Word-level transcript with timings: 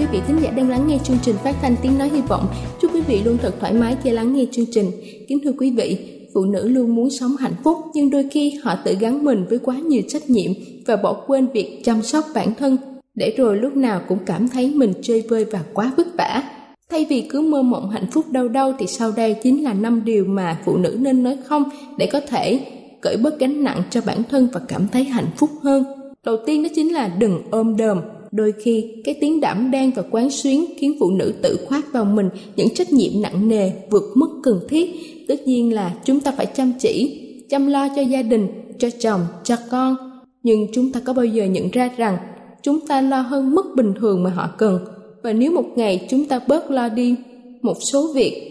Quý 0.00 0.06
vị 0.12 0.20
thính 0.26 0.38
giả 0.42 0.50
đang 0.50 0.70
lắng 0.70 0.86
nghe 0.86 0.98
chương 1.04 1.16
trình 1.22 1.36
phát 1.44 1.56
thanh 1.62 1.76
tiếng 1.82 1.98
nói 1.98 2.08
hy 2.08 2.20
vọng. 2.20 2.46
Chúc 2.80 2.94
quý 2.94 3.00
vị 3.00 3.22
luôn 3.24 3.38
thật 3.42 3.54
thoải 3.60 3.72
mái 3.72 3.96
khi 4.02 4.10
lắng 4.10 4.32
nghe 4.32 4.44
chương 4.52 4.66
trình. 4.70 4.90
Kính 5.28 5.38
thưa 5.44 5.52
quý 5.58 5.70
vị, 5.70 5.98
phụ 6.34 6.44
nữ 6.44 6.68
luôn 6.68 6.94
muốn 6.94 7.10
sống 7.10 7.36
hạnh 7.36 7.54
phúc 7.64 7.78
nhưng 7.94 8.10
đôi 8.10 8.26
khi 8.30 8.50
họ 8.62 8.74
tự 8.84 8.94
gắn 9.00 9.24
mình 9.24 9.46
với 9.48 9.58
quá 9.58 9.76
nhiều 9.76 10.02
trách 10.08 10.30
nhiệm 10.30 10.52
và 10.86 10.96
bỏ 10.96 11.12
quên 11.26 11.46
việc 11.54 11.80
chăm 11.84 12.02
sóc 12.02 12.24
bản 12.34 12.54
thân 12.54 12.76
để 13.14 13.34
rồi 13.36 13.56
lúc 13.56 13.76
nào 13.76 14.00
cũng 14.08 14.18
cảm 14.26 14.48
thấy 14.48 14.72
mình 14.74 14.92
chơi 15.02 15.24
vơi 15.28 15.44
và 15.44 15.60
quá 15.74 15.92
vất 15.96 16.06
vả. 16.18 16.42
Thay 16.90 17.06
vì 17.08 17.20
cứ 17.30 17.40
mơ 17.40 17.62
mộng 17.62 17.90
hạnh 17.90 18.06
phúc 18.12 18.24
đâu 18.30 18.48
đâu 18.48 18.72
thì 18.78 18.86
sau 18.86 19.12
đây 19.16 19.34
chính 19.42 19.64
là 19.64 19.74
năm 19.74 20.02
điều 20.04 20.24
mà 20.24 20.58
phụ 20.64 20.76
nữ 20.76 20.96
nên 21.00 21.22
nói 21.22 21.36
không 21.44 21.64
để 21.98 22.08
có 22.12 22.20
thể 22.20 22.60
cởi 23.00 23.16
bớt 23.16 23.38
gánh 23.38 23.64
nặng 23.64 23.82
cho 23.90 24.00
bản 24.06 24.22
thân 24.30 24.48
và 24.52 24.60
cảm 24.68 24.88
thấy 24.92 25.04
hạnh 25.04 25.30
phúc 25.36 25.50
hơn. 25.62 25.84
Đầu 26.24 26.36
tiên 26.46 26.62
đó 26.62 26.68
chính 26.74 26.92
là 26.92 27.08
đừng 27.08 27.42
ôm 27.50 27.76
đờm 27.76 28.00
đôi 28.32 28.52
khi, 28.62 28.84
cái 29.04 29.14
tiếng 29.20 29.40
đảm 29.40 29.70
đang 29.70 29.90
và 29.90 30.02
quán 30.10 30.30
xuyến 30.30 30.64
khiến 30.78 30.96
phụ 31.00 31.10
nữ 31.10 31.34
tự 31.42 31.58
khoác 31.66 31.92
vào 31.92 32.04
mình 32.04 32.28
những 32.56 32.74
trách 32.74 32.92
nhiệm 32.92 33.22
nặng 33.22 33.48
nề 33.48 33.72
vượt 33.90 34.04
mức 34.14 34.40
cần 34.42 34.60
thiết. 34.68 34.90
Tất 35.28 35.46
nhiên 35.46 35.74
là 35.74 35.94
chúng 36.04 36.20
ta 36.20 36.32
phải 36.36 36.46
chăm 36.46 36.72
chỉ, 36.80 37.20
chăm 37.48 37.66
lo 37.66 37.88
cho 37.96 38.02
gia 38.02 38.22
đình, 38.22 38.48
cho 38.78 38.88
chồng, 38.98 39.20
cho 39.44 39.56
con. 39.70 39.96
Nhưng 40.42 40.66
chúng 40.72 40.92
ta 40.92 41.00
có 41.04 41.12
bao 41.12 41.24
giờ 41.24 41.44
nhận 41.44 41.70
ra 41.70 41.90
rằng 41.96 42.16
chúng 42.62 42.86
ta 42.86 43.00
lo 43.00 43.20
hơn 43.20 43.54
mức 43.54 43.64
bình 43.76 43.92
thường 44.00 44.22
mà 44.22 44.30
họ 44.30 44.48
cần? 44.58 44.78
Và 45.22 45.32
nếu 45.32 45.52
một 45.52 45.66
ngày 45.76 46.06
chúng 46.10 46.24
ta 46.24 46.40
bớt 46.48 46.70
lo 46.70 46.88
đi 46.88 47.14
một 47.62 47.76
số 47.80 48.12
việc 48.14 48.46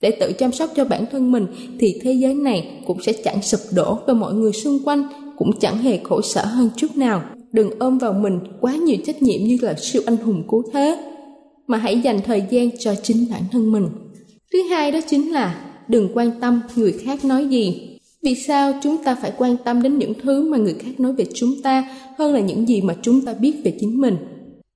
để 0.00 0.10
tự 0.10 0.32
chăm 0.32 0.52
sóc 0.52 0.70
cho 0.76 0.84
bản 0.84 1.04
thân 1.12 1.32
mình, 1.32 1.46
thì 1.78 2.00
thế 2.02 2.12
giới 2.12 2.34
này 2.34 2.82
cũng 2.86 3.02
sẽ 3.02 3.12
chẳng 3.12 3.42
sụp 3.42 3.60
đổ 3.74 3.98
và 4.06 4.14
mọi 4.14 4.34
người 4.34 4.52
xung 4.52 4.78
quanh 4.84 5.02
cũng 5.36 5.50
chẳng 5.60 5.78
hề 5.78 5.98
khổ 6.04 6.22
sở 6.22 6.44
hơn 6.44 6.70
chút 6.76 6.96
nào 6.96 7.22
đừng 7.52 7.70
ôm 7.78 7.98
vào 7.98 8.12
mình 8.12 8.38
quá 8.60 8.74
nhiều 8.74 8.96
trách 9.06 9.22
nhiệm 9.22 9.44
như 9.44 9.58
là 9.62 9.74
siêu 9.74 10.02
anh 10.06 10.16
hùng 10.16 10.42
cứu 10.50 10.62
thế, 10.72 10.98
mà 11.66 11.78
hãy 11.78 12.00
dành 12.00 12.20
thời 12.24 12.42
gian 12.50 12.70
cho 12.78 12.94
chính 13.02 13.26
bản 13.30 13.42
thân 13.52 13.72
mình. 13.72 13.86
Thứ 14.52 14.62
hai 14.62 14.92
đó 14.92 14.98
chính 15.06 15.32
là 15.32 15.72
đừng 15.88 16.08
quan 16.14 16.30
tâm 16.40 16.60
người 16.76 16.92
khác 16.92 17.24
nói 17.24 17.46
gì. 17.46 17.98
Vì 18.22 18.34
sao 18.34 18.72
chúng 18.82 19.04
ta 19.04 19.14
phải 19.14 19.32
quan 19.38 19.56
tâm 19.64 19.82
đến 19.82 19.98
những 19.98 20.12
thứ 20.22 20.50
mà 20.50 20.58
người 20.58 20.74
khác 20.74 21.00
nói 21.00 21.12
về 21.12 21.26
chúng 21.34 21.62
ta 21.62 21.88
hơn 22.18 22.34
là 22.34 22.40
những 22.40 22.68
gì 22.68 22.80
mà 22.80 22.96
chúng 23.02 23.20
ta 23.20 23.34
biết 23.34 23.54
về 23.64 23.76
chính 23.80 24.00
mình? 24.00 24.16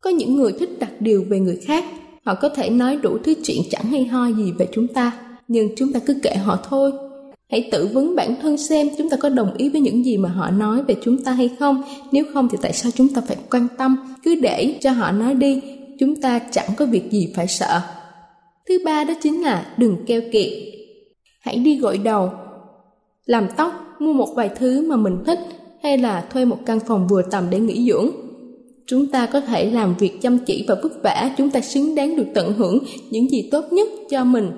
Có 0.00 0.10
những 0.10 0.36
người 0.36 0.52
thích 0.52 0.70
đặt 0.78 1.00
điều 1.00 1.24
về 1.28 1.40
người 1.40 1.56
khác, 1.56 1.84
họ 2.24 2.34
có 2.34 2.48
thể 2.48 2.70
nói 2.70 2.96
đủ 2.96 3.18
thứ 3.24 3.34
chuyện 3.42 3.58
chẳng 3.70 3.84
hay 3.84 4.04
ho 4.04 4.26
gì 4.26 4.52
về 4.58 4.68
chúng 4.72 4.88
ta, 4.88 5.12
nhưng 5.48 5.68
chúng 5.76 5.92
ta 5.92 6.00
cứ 6.06 6.14
kệ 6.22 6.34
họ 6.34 6.58
thôi 6.68 6.92
hãy 7.50 7.68
tự 7.72 7.86
vấn 7.86 8.16
bản 8.16 8.34
thân 8.42 8.58
xem 8.58 8.88
chúng 8.98 9.08
ta 9.08 9.16
có 9.16 9.28
đồng 9.28 9.56
ý 9.56 9.68
với 9.68 9.80
những 9.80 10.04
gì 10.04 10.16
mà 10.16 10.28
họ 10.28 10.50
nói 10.50 10.82
về 10.82 10.96
chúng 11.04 11.22
ta 11.24 11.32
hay 11.32 11.50
không. 11.58 11.82
Nếu 12.12 12.24
không 12.32 12.48
thì 12.48 12.58
tại 12.62 12.72
sao 12.72 12.92
chúng 12.94 13.08
ta 13.08 13.22
phải 13.26 13.36
quan 13.50 13.68
tâm? 13.78 13.96
Cứ 14.22 14.34
để 14.34 14.78
cho 14.80 14.90
họ 14.90 15.12
nói 15.12 15.34
đi, 15.34 15.60
chúng 15.98 16.16
ta 16.16 16.38
chẳng 16.38 16.68
có 16.76 16.86
việc 16.86 17.10
gì 17.10 17.32
phải 17.36 17.48
sợ. 17.48 17.80
Thứ 18.68 18.78
ba 18.84 19.04
đó 19.04 19.14
chính 19.22 19.42
là 19.42 19.66
đừng 19.76 19.96
keo 20.06 20.20
kiệt. 20.32 20.52
Hãy 21.40 21.56
đi 21.56 21.76
gội 21.76 21.98
đầu, 21.98 22.30
làm 23.26 23.48
tóc, 23.56 23.72
mua 23.98 24.12
một 24.12 24.28
vài 24.34 24.50
thứ 24.56 24.88
mà 24.88 24.96
mình 24.96 25.16
thích, 25.26 25.38
hay 25.82 25.98
là 25.98 26.20
thuê 26.32 26.44
một 26.44 26.58
căn 26.66 26.80
phòng 26.86 27.06
vừa 27.08 27.22
tầm 27.30 27.44
để 27.50 27.60
nghỉ 27.60 27.90
dưỡng. 27.90 28.10
Chúng 28.86 29.06
ta 29.06 29.26
có 29.26 29.40
thể 29.40 29.70
làm 29.70 29.94
việc 29.98 30.22
chăm 30.22 30.38
chỉ 30.38 30.64
và 30.68 30.74
vất 30.82 31.02
vả, 31.02 31.34
chúng 31.38 31.50
ta 31.50 31.60
xứng 31.60 31.94
đáng 31.94 32.16
được 32.16 32.26
tận 32.34 32.52
hưởng 32.52 32.78
những 33.10 33.30
gì 33.30 33.48
tốt 33.52 33.64
nhất 33.70 33.88
cho 34.10 34.24
mình. 34.24 34.50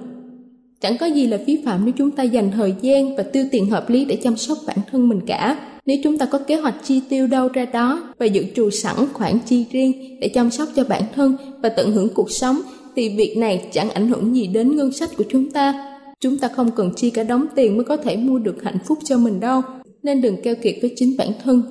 Chẳng 0.80 0.98
có 0.98 1.06
gì 1.06 1.26
là 1.26 1.38
phí 1.46 1.58
phạm 1.64 1.84
nếu 1.84 1.94
chúng 1.98 2.10
ta 2.10 2.22
dành 2.22 2.50
thời 2.50 2.74
gian 2.80 3.16
và 3.16 3.22
tiêu 3.22 3.46
tiền 3.50 3.70
hợp 3.70 3.90
lý 3.90 4.04
để 4.04 4.16
chăm 4.16 4.36
sóc 4.36 4.58
bản 4.66 4.78
thân 4.90 5.08
mình 5.08 5.20
cả. 5.26 5.58
Nếu 5.86 5.96
chúng 6.04 6.18
ta 6.18 6.26
có 6.26 6.38
kế 6.38 6.56
hoạch 6.56 6.74
chi 6.84 7.00
tiêu 7.08 7.26
đâu 7.26 7.48
ra 7.48 7.64
đó 7.64 8.14
và 8.18 8.26
dự 8.26 8.44
trù 8.54 8.70
sẵn 8.70 8.96
khoản 9.12 9.38
chi 9.46 9.64
riêng 9.70 10.18
để 10.20 10.28
chăm 10.28 10.50
sóc 10.50 10.68
cho 10.76 10.84
bản 10.84 11.02
thân 11.14 11.36
và 11.62 11.68
tận 11.68 11.92
hưởng 11.92 12.08
cuộc 12.14 12.30
sống 12.30 12.60
thì 12.96 13.16
việc 13.16 13.36
này 13.36 13.68
chẳng 13.72 13.90
ảnh 13.90 14.08
hưởng 14.08 14.36
gì 14.36 14.46
đến 14.46 14.76
ngân 14.76 14.92
sách 14.92 15.10
của 15.16 15.24
chúng 15.28 15.50
ta. 15.50 15.92
Chúng 16.20 16.38
ta 16.38 16.48
không 16.48 16.70
cần 16.70 16.90
chi 16.96 17.10
cả 17.10 17.22
đống 17.22 17.46
tiền 17.54 17.76
mới 17.76 17.84
có 17.84 17.96
thể 17.96 18.16
mua 18.16 18.38
được 18.38 18.62
hạnh 18.62 18.78
phúc 18.86 18.98
cho 19.04 19.18
mình 19.18 19.40
đâu, 19.40 19.62
nên 20.02 20.20
đừng 20.20 20.42
keo 20.42 20.54
kiệt 20.54 20.74
với 20.80 20.92
chính 20.96 21.16
bản 21.18 21.28
thân. 21.44 21.62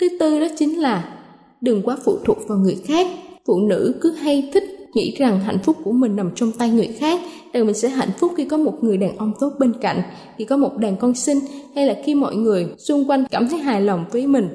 Thứ 0.00 0.08
tư 0.20 0.40
đó 0.40 0.46
chính 0.58 0.80
là 0.80 1.14
đừng 1.60 1.82
quá 1.82 1.96
phụ 2.04 2.18
thuộc 2.24 2.38
vào 2.48 2.58
người 2.58 2.76
khác. 2.84 3.06
Phụ 3.46 3.60
nữ 3.68 3.94
cứ 4.00 4.10
hay 4.10 4.50
thích 4.52 4.81
nghĩ 4.94 5.14
rằng 5.18 5.40
hạnh 5.40 5.58
phúc 5.64 5.76
của 5.84 5.92
mình 5.92 6.16
nằm 6.16 6.30
trong 6.34 6.52
tay 6.52 6.70
người 6.70 6.86
khác 6.86 7.20
rằng 7.52 7.66
mình 7.66 7.74
sẽ 7.74 7.88
hạnh 7.88 8.10
phúc 8.18 8.32
khi 8.36 8.44
có 8.44 8.56
một 8.56 8.78
người 8.84 8.96
đàn 8.96 9.16
ông 9.16 9.32
tốt 9.40 9.52
bên 9.58 9.72
cạnh 9.80 10.02
khi 10.38 10.44
có 10.44 10.56
một 10.56 10.78
đàn 10.78 10.96
con 10.96 11.14
sinh, 11.14 11.38
hay 11.74 11.86
là 11.86 11.94
khi 12.04 12.14
mọi 12.14 12.36
người 12.36 12.66
xung 12.78 13.10
quanh 13.10 13.24
cảm 13.30 13.48
thấy 13.48 13.58
hài 13.58 13.80
lòng 13.80 14.04
với 14.12 14.26
mình. 14.26 14.48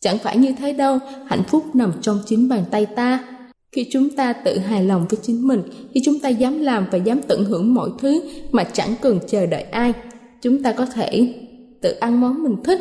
Chẳng 0.00 0.18
phải 0.18 0.36
như 0.36 0.54
thế 0.58 0.72
đâu 0.72 0.98
hạnh 1.26 1.42
phúc 1.48 1.64
nằm 1.74 1.92
trong 2.00 2.18
chính 2.26 2.48
bàn 2.48 2.64
tay 2.70 2.86
ta. 2.86 3.24
Khi 3.72 3.86
chúng 3.90 4.10
ta 4.10 4.32
tự 4.32 4.58
hài 4.58 4.84
lòng 4.84 5.06
với 5.10 5.18
chính 5.22 5.48
mình 5.48 5.62
khi 5.94 6.00
chúng 6.04 6.18
ta 6.18 6.28
dám 6.28 6.60
làm 6.60 6.86
và 6.90 6.98
dám 6.98 7.20
tận 7.28 7.44
hưởng 7.44 7.74
mọi 7.74 7.90
thứ 7.98 8.22
mà 8.52 8.64
chẳng 8.64 8.94
cần 9.02 9.18
chờ 9.26 9.46
đợi 9.46 9.62
ai 9.62 9.92
chúng 10.42 10.62
ta 10.62 10.72
có 10.72 10.86
thể 10.86 11.34
tự 11.80 11.90
ăn 11.90 12.20
món 12.20 12.42
mình 12.42 12.56
thích 12.64 12.80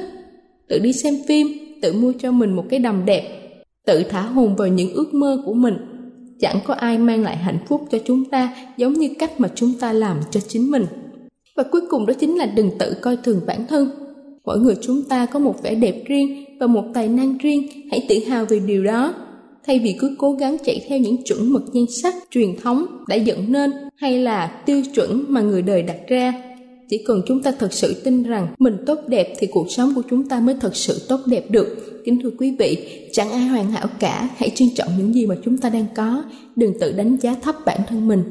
tự 0.67 0.79
đi 0.79 0.93
xem 0.93 1.13
phim 1.27 1.47
tự 1.81 1.93
mua 1.93 2.13
cho 2.19 2.31
mình 2.31 2.55
một 2.55 2.65
cái 2.69 2.79
đầm 2.79 3.05
đẹp 3.05 3.41
tự 3.87 4.03
thả 4.09 4.21
hồn 4.21 4.55
vào 4.55 4.67
những 4.67 4.93
ước 4.93 5.13
mơ 5.13 5.41
của 5.45 5.53
mình 5.53 5.90
chẳng 6.41 6.59
có 6.65 6.73
ai 6.73 6.97
mang 6.97 7.23
lại 7.23 7.37
hạnh 7.37 7.59
phúc 7.67 7.81
cho 7.91 7.97
chúng 8.05 8.25
ta 8.25 8.55
giống 8.77 8.93
như 8.93 9.09
cách 9.19 9.39
mà 9.39 9.49
chúng 9.55 9.73
ta 9.79 9.93
làm 9.93 10.17
cho 10.31 10.39
chính 10.47 10.71
mình. 10.71 10.85
Và 11.55 11.63
cuối 11.71 11.81
cùng 11.89 12.05
đó 12.05 12.13
chính 12.13 12.37
là 12.37 12.45
đừng 12.45 12.71
tự 12.79 12.93
coi 13.01 13.17
thường 13.17 13.41
bản 13.45 13.67
thân. 13.67 13.89
Mỗi 14.45 14.59
người 14.59 14.75
chúng 14.81 15.03
ta 15.09 15.25
có 15.25 15.39
một 15.39 15.63
vẻ 15.63 15.75
đẹp 15.75 16.03
riêng 16.05 16.45
và 16.59 16.67
một 16.67 16.83
tài 16.93 17.07
năng 17.07 17.37
riêng. 17.37 17.67
Hãy 17.91 18.05
tự 18.09 18.19
hào 18.19 18.45
về 18.45 18.59
điều 18.59 18.83
đó. 18.83 19.13
Thay 19.65 19.79
vì 19.79 19.95
cứ 19.99 20.15
cố 20.17 20.31
gắng 20.31 20.57
chạy 20.65 20.85
theo 20.87 20.99
những 20.99 21.23
chuẩn 21.23 21.53
mực 21.53 21.63
nhan 21.73 21.85
sắc 22.03 22.15
truyền 22.31 22.55
thống 22.63 22.85
đã 23.07 23.15
dẫn 23.15 23.51
nên 23.51 23.71
hay 23.95 24.19
là 24.19 24.47
tiêu 24.65 24.81
chuẩn 24.95 25.25
mà 25.27 25.41
người 25.41 25.61
đời 25.61 25.81
đặt 25.81 25.97
ra 26.07 26.33
chỉ 26.91 27.03
cần 27.07 27.21
chúng 27.27 27.43
ta 27.43 27.51
thật 27.59 27.73
sự 27.73 28.01
tin 28.03 28.23
rằng 28.23 28.47
mình 28.59 28.77
tốt 28.85 28.99
đẹp 29.07 29.33
thì 29.39 29.47
cuộc 29.47 29.67
sống 29.69 29.91
của 29.95 30.01
chúng 30.09 30.29
ta 30.29 30.39
mới 30.39 30.55
thật 30.61 30.75
sự 30.75 31.05
tốt 31.09 31.19
đẹp 31.25 31.45
được. 31.49 32.01
Kính 32.05 32.19
thưa 32.23 32.29
quý 32.39 32.55
vị, 32.59 32.87
chẳng 33.11 33.31
ai 33.31 33.41
hoàn 33.41 33.71
hảo 33.71 33.87
cả. 33.99 34.29
Hãy 34.37 34.51
trân 34.55 34.67
trọng 34.75 34.87
những 34.97 35.13
gì 35.15 35.25
mà 35.25 35.35
chúng 35.45 35.57
ta 35.57 35.69
đang 35.69 35.85
có. 35.95 36.23
Đừng 36.55 36.79
tự 36.79 36.91
đánh 36.91 37.17
giá 37.17 37.35
thấp 37.41 37.55
bản 37.65 37.79
thân 37.87 38.07
mình. 38.07 38.23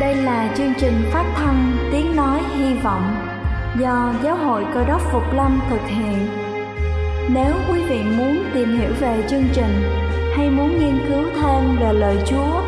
Đây 0.00 0.14
là 0.16 0.54
chương 0.58 0.72
trình 0.80 0.94
phát 1.12 1.34
thanh 1.36 1.76
tiếng 1.92 2.16
nói 2.16 2.40
hy 2.56 2.74
vọng 2.84 3.02
do 3.80 4.14
giáo 4.24 4.36
hội 4.36 4.64
cơ 4.74 4.84
đốc 4.84 5.00
phục 5.12 5.22
lâm 5.36 5.60
thực 5.70 5.88
hiện. 5.88 6.18
Nếu 7.34 7.52
quý 7.70 7.80
vị 7.88 7.98
muốn 8.18 8.44
tìm 8.54 8.78
hiểu 8.78 8.90
về 9.00 9.24
chương 9.30 9.44
trình 9.54 9.82
hay 10.36 10.50
muốn 10.50 10.78
nghiên 10.78 10.98
cứu 11.08 11.24
thêm 11.34 11.76
về 11.80 11.92
lời 11.92 12.16
chúa 12.26 12.67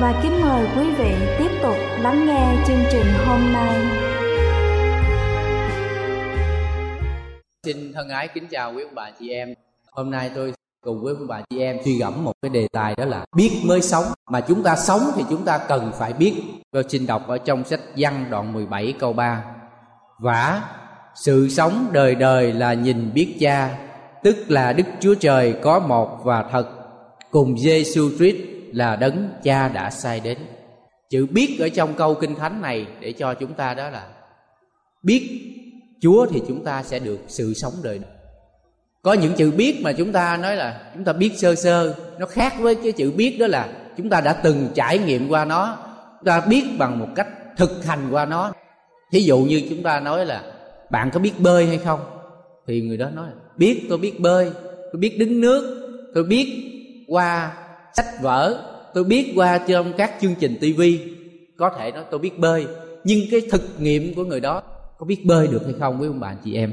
và 0.00 0.20
kính 0.22 0.40
mời 0.40 0.66
quý 0.76 0.90
vị 0.98 1.14
tiếp 1.38 1.50
tục 1.62 1.76
lắng 2.00 2.26
nghe 2.26 2.64
chương 2.66 2.84
trình 2.90 3.06
hôm 3.26 3.52
nay. 3.52 3.78
Xin 7.66 7.92
thân 7.92 8.08
ái 8.08 8.28
kính 8.34 8.46
chào 8.50 8.74
quý 8.74 8.82
ông 8.82 8.94
bà 8.94 9.10
chị 9.18 9.30
em. 9.30 9.54
Hôm 9.92 10.10
nay 10.10 10.30
tôi 10.34 10.52
cùng 10.84 11.02
với 11.02 11.14
ông 11.18 11.26
bà 11.26 11.42
chị 11.50 11.60
em 11.60 11.76
suy 11.84 11.98
gẫm 11.98 12.24
một 12.24 12.32
cái 12.42 12.50
đề 12.50 12.68
tài 12.72 12.94
đó 12.94 13.04
là 13.04 13.24
biết 13.36 13.50
mới 13.64 13.82
sống. 13.82 14.04
Mà 14.30 14.40
chúng 14.40 14.62
ta 14.62 14.76
sống 14.76 15.00
thì 15.16 15.22
chúng 15.30 15.44
ta 15.44 15.58
cần 15.68 15.92
phải 15.98 16.12
biết. 16.12 16.34
Tôi 16.72 16.84
xin 16.88 17.06
đọc 17.06 17.28
ở 17.28 17.38
trong 17.38 17.64
sách 17.64 17.80
Văn 17.96 18.24
đoạn 18.30 18.52
17 18.52 18.94
câu 18.98 19.12
3. 19.12 19.44
Vả 20.18 20.62
sự 21.14 21.48
sống 21.48 21.86
đời 21.92 22.14
đời 22.14 22.52
là 22.52 22.74
nhìn 22.74 23.10
biết 23.14 23.36
cha, 23.40 23.78
tức 24.22 24.36
là 24.48 24.72
Đức 24.72 24.86
Chúa 25.00 25.14
Trời 25.14 25.54
có 25.62 25.78
một 25.78 26.24
và 26.24 26.44
thật 26.52 26.68
cùng 27.30 27.58
Giêsu 27.58 28.10
Christ 28.18 28.59
là 28.72 28.96
đấng 28.96 29.28
cha 29.42 29.68
đã 29.68 29.90
sai 29.90 30.20
đến. 30.20 30.38
Chữ 31.10 31.26
biết 31.30 31.56
ở 31.60 31.68
trong 31.68 31.94
câu 31.94 32.14
kinh 32.14 32.34
thánh 32.34 32.62
này 32.62 32.86
để 33.00 33.12
cho 33.12 33.34
chúng 33.34 33.54
ta 33.54 33.74
đó 33.74 33.90
là 33.90 34.06
biết 35.02 35.46
Chúa 36.00 36.26
thì 36.26 36.42
chúng 36.48 36.64
ta 36.64 36.82
sẽ 36.82 36.98
được 36.98 37.18
sự 37.28 37.54
sống 37.54 37.72
đời 37.82 37.98
đời. 37.98 38.10
Có 39.02 39.12
những 39.12 39.34
chữ 39.34 39.50
biết 39.50 39.80
mà 39.82 39.92
chúng 39.92 40.12
ta 40.12 40.36
nói 40.36 40.56
là 40.56 40.90
chúng 40.94 41.04
ta 41.04 41.12
biết 41.12 41.32
sơ 41.36 41.54
sơ, 41.54 41.94
nó 42.18 42.26
khác 42.26 42.54
với 42.60 42.74
cái 42.74 42.92
chữ 42.92 43.12
biết 43.16 43.36
đó 43.40 43.46
là 43.46 43.68
chúng 43.96 44.10
ta 44.10 44.20
đã 44.20 44.32
từng 44.32 44.68
trải 44.74 44.98
nghiệm 44.98 45.28
qua 45.28 45.44
nó, 45.44 45.78
chúng 46.18 46.26
ta 46.26 46.40
biết 46.40 46.64
bằng 46.78 46.98
một 46.98 47.08
cách 47.16 47.28
thực 47.56 47.84
hành 47.84 48.08
qua 48.10 48.24
nó. 48.24 48.52
Thí 49.12 49.20
dụ 49.20 49.38
như 49.38 49.62
chúng 49.70 49.82
ta 49.82 50.00
nói 50.00 50.26
là 50.26 50.42
bạn 50.90 51.10
có 51.10 51.20
biết 51.20 51.32
bơi 51.38 51.66
hay 51.66 51.78
không? 51.78 52.00
Thì 52.66 52.80
người 52.80 52.96
đó 52.96 53.10
nói 53.10 53.26
là 53.26 53.42
biết 53.56 53.86
tôi 53.88 53.98
biết 53.98 54.20
bơi, 54.20 54.50
tôi 54.64 55.00
biết 55.00 55.16
đứng 55.18 55.40
nước, 55.40 55.90
tôi 56.14 56.24
biết 56.24 56.46
qua 57.08 57.52
sách 57.96 58.22
vở, 58.22 58.62
tôi 58.94 59.04
biết 59.04 59.32
qua 59.36 59.58
trong 59.68 59.92
các 59.96 60.12
chương 60.20 60.34
trình 60.40 60.58
tivi 60.60 61.00
có 61.58 61.70
thể 61.78 61.92
nói 61.92 62.04
tôi 62.10 62.20
biết 62.20 62.38
bơi 62.38 62.66
nhưng 63.04 63.20
cái 63.30 63.40
thực 63.50 63.80
nghiệm 63.80 64.14
của 64.14 64.24
người 64.24 64.40
đó 64.40 64.62
có 64.98 65.06
biết 65.06 65.26
bơi 65.26 65.46
được 65.46 65.64
hay 65.64 65.74
không 65.78 65.98
với 65.98 66.08
ông 66.08 66.20
bà 66.20 66.34
chị 66.44 66.54
em? 66.54 66.72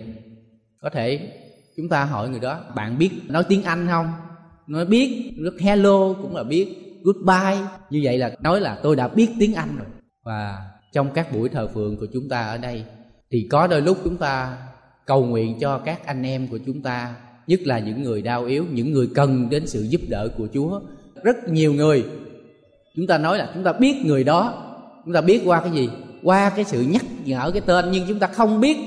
Có 0.81 0.89
thể 0.89 1.33
chúng 1.77 1.89
ta 1.89 2.03
hỏi 2.05 2.29
người 2.29 2.39
đó 2.39 2.59
bạn 2.75 2.97
biết 2.97 3.09
nói 3.27 3.43
tiếng 3.49 3.63
anh 3.63 3.87
không? 3.87 4.11
Nói 4.67 4.85
biết 4.85 5.33
rất 5.37 5.53
hello 5.59 6.13
cũng 6.21 6.35
là 6.35 6.43
biết 6.43 6.67
goodbye. 7.03 7.67
Như 7.89 7.99
vậy 8.03 8.17
là 8.17 8.35
nói 8.41 8.61
là 8.61 8.79
tôi 8.83 8.95
đã 8.95 9.07
biết 9.07 9.29
tiếng 9.39 9.53
anh 9.53 9.77
rồi. 9.77 9.87
Và 10.23 10.57
trong 10.93 11.09
các 11.13 11.33
buổi 11.33 11.49
thờ 11.49 11.67
phượng 11.73 11.97
của 11.97 12.07
chúng 12.13 12.29
ta 12.29 12.41
ở 12.41 12.57
đây 12.57 12.83
thì 13.31 13.47
có 13.51 13.67
đôi 13.67 13.81
lúc 13.81 13.97
chúng 14.03 14.17
ta 14.17 14.57
cầu 15.05 15.25
nguyện 15.25 15.57
cho 15.59 15.77
các 15.77 16.05
anh 16.05 16.23
em 16.23 16.47
của 16.47 16.59
chúng 16.65 16.81
ta 16.81 17.15
nhất 17.47 17.59
là 17.63 17.79
những 17.79 18.03
người 18.03 18.21
đau 18.21 18.45
yếu 18.45 18.65
những 18.71 18.91
người 18.93 19.09
cần 19.15 19.49
đến 19.49 19.67
sự 19.67 19.81
giúp 19.81 20.01
đỡ 20.09 20.29
của 20.37 20.47
chúa 20.53 20.81
rất 21.23 21.49
nhiều 21.49 21.73
người. 21.73 22.05
Chúng 22.95 23.07
ta 23.07 23.17
nói 23.17 23.37
là 23.37 23.51
chúng 23.53 23.63
ta 23.63 23.73
biết 23.73 23.95
người 24.05 24.23
đó. 24.23 24.63
Chúng 25.05 25.13
ta 25.13 25.21
biết 25.21 25.41
qua 25.45 25.61
cái 25.61 25.71
gì? 25.71 25.89
Qua 26.23 26.49
cái 26.49 26.65
sự 26.65 26.81
nhắc 26.81 27.05
nhở 27.25 27.51
cái 27.51 27.61
tên. 27.65 27.85
Nhưng 27.91 28.05
chúng 28.07 28.19
ta 28.19 28.27
không 28.27 28.61
biết 28.61 28.77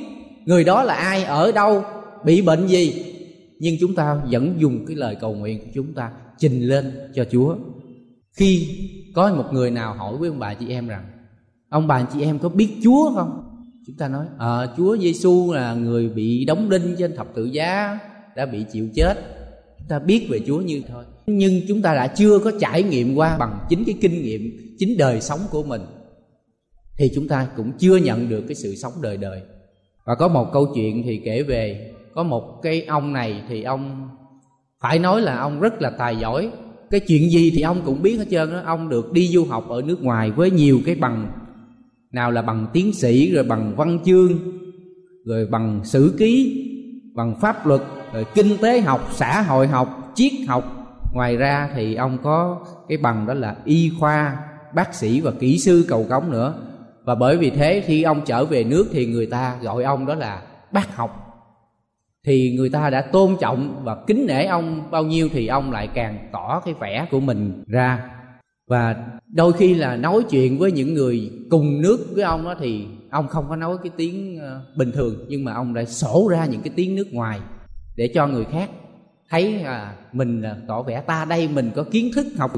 người 0.45 0.65
đó 0.65 0.83
là 0.83 0.95
ai 0.95 1.25
ở 1.25 1.53
đâu 1.53 1.85
bị 2.25 2.43
bệnh 2.43 2.67
gì. 2.67 3.05
Nhưng 3.59 3.77
chúng 3.81 3.95
ta 3.95 4.21
vẫn 4.31 4.55
dùng 4.59 4.87
cái 4.87 4.97
lời 4.97 5.17
cầu 5.21 5.35
nguyện 5.35 5.59
của 5.59 5.71
chúng 5.75 5.95
ta 5.95 6.11
trình 6.39 6.69
lên 6.69 6.93
cho 7.15 7.25
chúa. 7.31 7.57
Khi 8.33 8.69
có 9.15 9.35
một 9.35 9.53
người 9.53 9.71
nào 9.71 9.95
hỏi 9.95 10.17
với 10.17 10.29
ông 10.29 10.39
bà 10.39 10.55
chị 10.55 10.69
em 10.69 10.89
rằng 10.89 11.05
ông 11.69 11.87
bà 11.87 12.07
chị 12.13 12.23
em 12.23 12.39
có 12.39 12.49
biết 12.49 12.69
chúa 12.85 13.13
không? 13.15 13.47
Chúng 13.87 13.97
ta 13.97 14.09
nói 14.09 14.27
à, 14.39 14.67
chúa 14.77 14.97
giêsu 14.97 15.53
là 15.53 15.75
người 15.75 16.09
bị 16.09 16.45
đóng 16.45 16.71
đinh 16.71 16.95
trên 16.99 17.17
thập 17.17 17.35
tự 17.35 17.45
giá 17.45 17.99
đã 18.37 18.47
bị 18.47 18.65
chịu 18.73 18.89
chết. 18.95 19.15
Chúng 19.79 19.89
ta 19.89 19.99
biết 19.99 20.27
về 20.31 20.41
chúa 20.47 20.61
như 20.61 20.83
thôi 20.89 21.05
nhưng 21.39 21.61
chúng 21.69 21.83
ta 21.83 21.95
đã 21.95 22.07
chưa 22.07 22.39
có 22.39 22.53
trải 22.61 22.83
nghiệm 22.83 23.15
qua 23.15 23.39
bằng 23.39 23.59
chính 23.69 23.85
cái 23.85 23.95
kinh 24.01 24.23
nghiệm, 24.23 24.51
chính 24.79 24.97
đời 24.99 25.21
sống 25.21 25.41
của 25.51 25.63
mình. 25.63 25.83
Thì 26.99 27.11
chúng 27.15 27.29
ta 27.29 27.49
cũng 27.57 27.73
chưa 27.79 27.97
nhận 27.97 28.29
được 28.29 28.45
cái 28.49 28.55
sự 28.55 28.75
sống 28.75 28.93
đời 29.03 29.17
đời. 29.17 29.41
Và 30.07 30.15
có 30.15 30.29
một 30.29 30.53
câu 30.53 30.73
chuyện 30.75 31.03
thì 31.05 31.21
kể 31.25 31.43
về, 31.43 31.93
có 32.15 32.23
một 32.23 32.63
cái 32.63 32.85
ông 32.85 33.13
này 33.13 33.43
thì 33.49 33.63
ông, 33.63 34.09
phải 34.81 34.99
nói 34.99 35.21
là 35.21 35.39
ông 35.39 35.61
rất 35.61 35.83
là 35.83 35.91
tài 35.91 36.17
giỏi. 36.17 36.51
Cái 36.91 37.01
chuyện 37.01 37.31
gì 37.31 37.51
thì 37.55 37.61
ông 37.61 37.83
cũng 37.85 38.03
biết 38.03 38.17
hết 38.17 38.27
trơn 38.31 38.51
đó 38.51 38.63
ông 38.65 38.89
được 38.89 39.13
đi 39.13 39.29
du 39.29 39.45
học 39.45 39.69
ở 39.69 39.83
nước 39.83 40.03
ngoài 40.03 40.31
với 40.31 40.51
nhiều 40.51 40.81
cái 40.87 40.95
bằng, 40.95 41.33
nào 42.13 42.31
là 42.31 42.43
bằng 42.43 42.67
tiến 42.73 42.93
sĩ, 42.93 43.33
rồi 43.33 43.45
bằng 43.45 43.75
văn 43.77 43.99
chương, 44.05 44.39
rồi 45.25 45.47
bằng 45.47 45.81
sử 45.85 46.15
ký, 46.19 46.67
bằng 47.15 47.41
pháp 47.41 47.67
luật, 47.67 47.81
rồi 48.13 48.25
kinh 48.35 48.57
tế 48.63 48.81
học, 48.81 49.09
xã 49.13 49.43
hội 49.43 49.67
học, 49.67 50.13
triết 50.15 50.33
học 50.47 50.80
ngoài 51.13 51.37
ra 51.37 51.71
thì 51.75 51.95
ông 51.95 52.19
có 52.23 52.67
cái 52.89 52.99
bằng 52.99 53.27
đó 53.27 53.35
là 53.35 53.57
y 53.65 53.93
khoa, 54.01 54.39
bác 54.75 54.95
sĩ 54.95 55.21
và 55.21 55.31
kỹ 55.41 55.59
sư 55.59 55.87
cầu 55.89 56.07
cống 56.11 56.31
nữa. 56.31 56.55
Và 57.05 57.15
bởi 57.15 57.37
vì 57.37 57.51
thế 57.51 57.83
khi 57.87 58.03
ông 58.03 58.21
trở 58.27 58.45
về 58.45 58.65
nước 58.65 58.87
thì 58.93 59.07
người 59.07 59.27
ta 59.27 59.57
gọi 59.63 59.85
ông 59.85 60.07
đó 60.07 60.15
là 60.15 60.43
bác 60.73 60.97
học. 60.97 61.27
Thì 62.25 62.57
người 62.57 62.71
ta 62.71 62.91
đã 62.91 63.01
tôn 63.01 63.37
trọng 63.41 63.81
và 63.85 63.97
kính 64.07 64.27
nể 64.27 64.45
ông 64.45 64.91
bao 64.91 65.05
nhiêu 65.05 65.29
thì 65.33 65.47
ông 65.47 65.73
lại 65.73 65.89
càng 65.95 66.29
tỏ 66.33 66.63
cái 66.65 66.75
vẻ 66.81 67.07
của 67.11 67.21
mình 67.21 67.65
ra. 67.67 68.11
Và 68.69 68.97
đôi 69.27 69.53
khi 69.53 69.75
là 69.75 69.97
nói 69.97 70.23
chuyện 70.31 70.59
với 70.59 70.73
những 70.73 70.95
người 70.95 71.31
cùng 71.51 71.81
nước 71.81 72.07
với 72.15 72.25
ông 72.25 72.45
đó 72.45 72.55
thì 72.61 72.87
ông 73.11 73.29
không 73.29 73.49
có 73.49 73.57
nói 73.57 73.77
cái 73.83 73.93
tiếng 73.97 74.39
ờ, 74.39 74.61
bình 74.77 74.93
thường, 74.93 75.15
nhưng 75.29 75.45
mà 75.45 75.55
ông 75.55 75.75
lại 75.75 75.87
sổ 75.87 76.29
ra 76.31 76.47
những 76.47 76.61
cái 76.63 76.73
tiếng 76.77 76.95
nước 76.95 77.07
ngoài 77.13 77.41
để 77.97 78.11
cho 78.15 78.27
người 78.27 78.45
khác 78.45 78.71
thấy 79.31 79.63
à, 79.63 79.95
mình 80.13 80.43
à, 80.43 80.57
tỏ 80.69 80.83
vẻ 80.83 81.01
ta 81.01 81.25
đây 81.25 81.49
mình 81.49 81.71
có 81.75 81.83
kiến 81.83 82.11
thức 82.15 82.27
học 82.39 82.53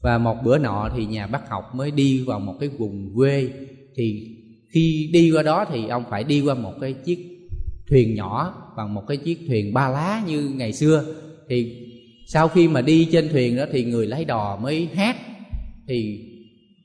và 0.00 0.18
một 0.18 0.36
bữa 0.44 0.58
nọ 0.58 0.90
thì 0.96 1.06
nhà 1.06 1.26
bác 1.26 1.48
học 1.48 1.74
mới 1.74 1.90
đi 1.90 2.24
vào 2.26 2.40
một 2.40 2.54
cái 2.60 2.68
vùng 2.68 3.12
quê. 3.16 3.50
Thì 3.94 4.36
khi 4.68 5.10
đi 5.12 5.32
qua 5.34 5.42
đó 5.42 5.64
thì 5.72 5.88
ông 5.88 6.04
phải 6.10 6.24
đi 6.24 6.40
qua 6.40 6.54
một 6.54 6.72
cái 6.80 6.92
chiếc 6.92 7.48
thuyền 7.88 8.14
nhỏ 8.14 8.54
bằng 8.76 8.94
một 8.94 9.02
cái 9.08 9.16
chiếc 9.16 9.38
thuyền 9.48 9.74
ba 9.74 9.88
lá 9.88 10.22
như 10.26 10.52
ngày 10.54 10.72
xưa. 10.72 11.04
Thì 11.48 11.86
sau 12.26 12.48
khi 12.48 12.68
mà 12.68 12.80
đi 12.80 13.08
trên 13.12 13.28
thuyền 13.28 13.56
đó 13.56 13.64
thì 13.72 13.84
người 13.84 14.06
lái 14.06 14.24
đò 14.24 14.56
mới 14.56 14.88
hát. 14.94 15.16
Thì 15.88 16.26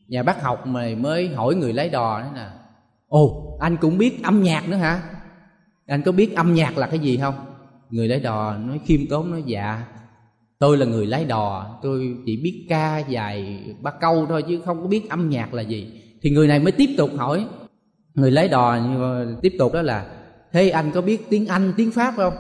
nhà 0.07 0.23
bác 0.23 0.41
học 0.41 0.67
mà 0.67 0.89
mới 0.97 1.27
hỏi 1.27 1.55
người 1.55 1.73
lái 1.73 1.89
đò 1.89 2.21
đó 2.21 2.31
là 2.35 2.53
ồ 3.07 3.57
anh 3.59 3.77
cũng 3.77 3.97
biết 3.97 4.23
âm 4.23 4.43
nhạc 4.43 4.69
nữa 4.69 4.77
hả? 4.77 5.03
Anh 5.87 6.01
có 6.01 6.11
biết 6.11 6.35
âm 6.35 6.53
nhạc 6.53 6.77
là 6.77 6.87
cái 6.87 6.99
gì 6.99 7.17
không? 7.17 7.54
Người 7.89 8.07
lái 8.07 8.19
đò 8.19 8.57
nói 8.57 8.79
khiêm 8.85 9.07
tốn 9.07 9.31
nói 9.31 9.43
dạ 9.45 9.85
tôi 10.59 10.77
là 10.77 10.85
người 10.85 11.05
lái 11.05 11.25
đò, 11.25 11.79
tôi 11.83 12.17
chỉ 12.25 12.37
biết 12.43 12.65
ca 12.69 12.99
dài 12.99 13.63
ba 13.81 13.91
câu 13.91 14.25
thôi 14.25 14.43
chứ 14.47 14.59
không 14.65 14.81
có 14.81 14.87
biết 14.87 15.09
âm 15.09 15.29
nhạc 15.29 15.53
là 15.53 15.61
gì. 15.61 15.87
Thì 16.21 16.29
người 16.29 16.47
này 16.47 16.59
mới 16.59 16.71
tiếp 16.71 16.89
tục 16.97 17.09
hỏi. 17.17 17.45
Người 18.13 18.31
lái 18.31 18.47
đò 18.47 18.77
ờ, 18.99 19.35
tiếp 19.41 19.53
tục 19.59 19.73
đó 19.73 19.81
là, 19.81 20.07
thế 20.51 20.69
anh 20.69 20.91
có 20.93 21.01
biết 21.01 21.29
tiếng 21.29 21.47
anh, 21.47 21.73
tiếng 21.77 21.91
pháp 21.91 22.13
không? 22.17 22.33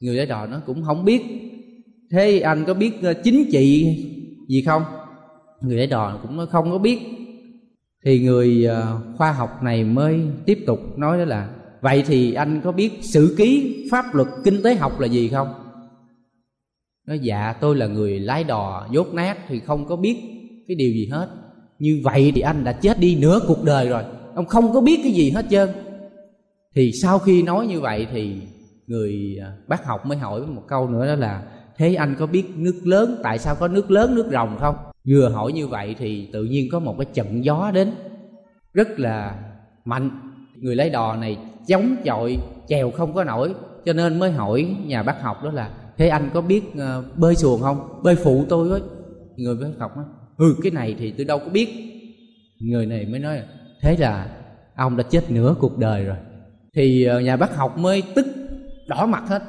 Người 0.00 0.14
lái 0.14 0.26
đò 0.26 0.46
nó 0.46 0.60
cũng 0.66 0.84
không 0.84 1.04
biết. 1.04 1.22
Thế 2.10 2.40
anh 2.40 2.64
có 2.64 2.74
biết 2.74 3.02
ờ, 3.02 3.14
chính 3.14 3.50
trị 3.52 3.96
gì 4.48 4.62
không? 4.62 4.82
Người 5.60 5.76
lái 5.76 5.86
đò 5.86 6.18
cũng 6.22 6.36
nói, 6.36 6.46
không 6.46 6.70
có 6.70 6.78
biết. 6.78 7.00
Thì 8.04 8.18
người 8.20 8.64
ờ, 8.64 9.00
khoa 9.16 9.32
học 9.32 9.62
này 9.62 9.84
mới 9.84 10.20
tiếp 10.46 10.58
tục 10.66 10.98
nói 10.98 11.18
đó 11.18 11.24
là 11.24 11.48
vậy 11.84 12.02
thì 12.06 12.34
anh 12.34 12.60
có 12.64 12.72
biết 12.72 12.92
sử 13.02 13.34
ký 13.38 13.76
pháp 13.90 14.14
luật 14.14 14.28
kinh 14.44 14.62
tế 14.62 14.74
học 14.74 15.00
là 15.00 15.06
gì 15.06 15.28
không? 15.28 15.48
Nói 17.06 17.18
dạ 17.18 17.54
tôi 17.60 17.76
là 17.76 17.86
người 17.86 18.20
lái 18.20 18.44
đò 18.44 18.86
dốt 18.90 19.14
nát 19.14 19.38
thì 19.48 19.60
không 19.60 19.86
có 19.86 19.96
biết 19.96 20.16
cái 20.68 20.74
điều 20.74 20.92
gì 20.92 21.08
hết. 21.12 21.28
Như 21.78 22.00
vậy 22.04 22.32
thì 22.34 22.40
anh 22.40 22.64
đã 22.64 22.72
chết 22.72 22.98
đi 22.98 23.16
nửa 23.16 23.40
cuộc 23.48 23.64
đời 23.64 23.88
rồi, 23.88 24.02
ông 24.34 24.46
không 24.46 24.72
có 24.72 24.80
biết 24.80 25.00
cái 25.02 25.12
gì 25.12 25.30
hết 25.30 25.46
trơn. 25.50 25.68
Thì 26.74 26.92
sau 27.02 27.18
khi 27.18 27.42
nói 27.42 27.66
như 27.66 27.80
vậy 27.80 28.06
thì 28.12 28.36
người 28.86 29.38
à, 29.42 29.52
bác 29.68 29.84
học 29.84 30.06
mới 30.06 30.18
hỏi 30.18 30.46
một 30.46 30.62
câu 30.68 30.88
nữa 30.88 31.06
đó 31.06 31.14
là, 31.14 31.42
thế 31.76 31.94
anh 31.94 32.16
có 32.18 32.26
biết 32.26 32.44
nước 32.56 32.80
lớn, 32.84 33.20
tại 33.22 33.38
sao 33.38 33.54
có 33.54 33.68
nước 33.68 33.90
lớn, 33.90 34.14
nước 34.14 34.28
rồng 34.32 34.56
không? 34.60 34.74
Vừa 35.08 35.28
hỏi 35.28 35.52
như 35.52 35.66
vậy 35.66 35.94
thì 35.98 36.28
tự 36.32 36.44
nhiên 36.44 36.68
có 36.72 36.78
một 36.78 36.94
cái 36.98 37.06
trận 37.14 37.44
gió 37.44 37.70
đến, 37.74 37.92
rất 38.72 39.00
là 39.00 39.38
mạnh. 39.84 40.10
Người 40.56 40.76
lấy 40.76 40.90
đò 40.90 41.16
này 41.16 41.38
chống 41.68 41.96
chọi 42.04 42.38
chèo 42.68 42.90
không 42.90 43.14
có 43.14 43.24
nổi. 43.24 43.54
Cho 43.84 43.92
nên 43.92 44.18
mới 44.18 44.30
hỏi 44.30 44.76
nhà 44.86 45.02
bác 45.02 45.22
học 45.22 45.44
đó 45.44 45.50
là 45.50 45.70
thế 45.98 46.08
anh 46.08 46.30
có 46.34 46.40
biết 46.40 46.62
uh, 46.68 47.18
bơi 47.18 47.34
xuồng 47.36 47.60
không? 47.60 48.00
Bơi 48.02 48.16
phụ 48.16 48.44
tôi 48.48 48.70
ấy 48.70 48.80
người 49.36 49.56
bác 49.56 49.68
học 49.78 49.96
nói 49.96 50.04
ừ 50.38 50.56
cái 50.62 50.72
này 50.72 50.96
thì 50.98 51.10
tôi 51.10 51.24
đâu 51.24 51.38
có 51.38 51.48
biết. 51.48 51.68
Người 52.60 52.86
này 52.86 53.06
mới 53.06 53.20
nói 53.20 53.40
thế 53.82 53.96
là 53.96 54.36
ông 54.76 54.96
đã 54.96 55.04
chết 55.10 55.30
nửa 55.30 55.54
cuộc 55.60 55.78
đời 55.78 56.04
rồi. 56.04 56.16
Thì 56.74 57.08
uh, 57.16 57.22
nhà 57.22 57.36
bác 57.36 57.56
học 57.56 57.78
mới 57.78 58.02
tức 58.14 58.26
đỏ 58.86 59.06
mặt 59.06 59.22
hết. 59.28 59.42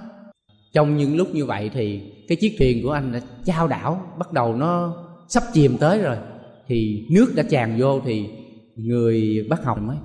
Trong 0.74 0.98
những 0.98 1.18
lúc 1.18 1.28
như 1.34 1.46
vậy 1.46 1.70
thì 1.74 2.02
cái 2.28 2.36
chiếc 2.42 2.56
thuyền 2.60 2.84
của 2.84 2.92
anh 2.92 3.12
đã 3.12 3.20
trao 3.46 3.68
đảo 3.68 4.14
bắt 4.20 4.34
đầu 4.34 4.56
nó 4.56 4.94
sắp 5.28 5.44
chìm 5.54 5.78
tới 5.78 6.02
rồi. 6.02 6.18
Thì 6.68 7.08
nước 7.12 7.34
đã 7.36 7.44
tràn 7.50 7.78
vô 7.80 8.00
thì 8.06 8.26
người 8.76 9.48
bác 9.50 9.64
học 9.64 9.82
mới 9.82 9.98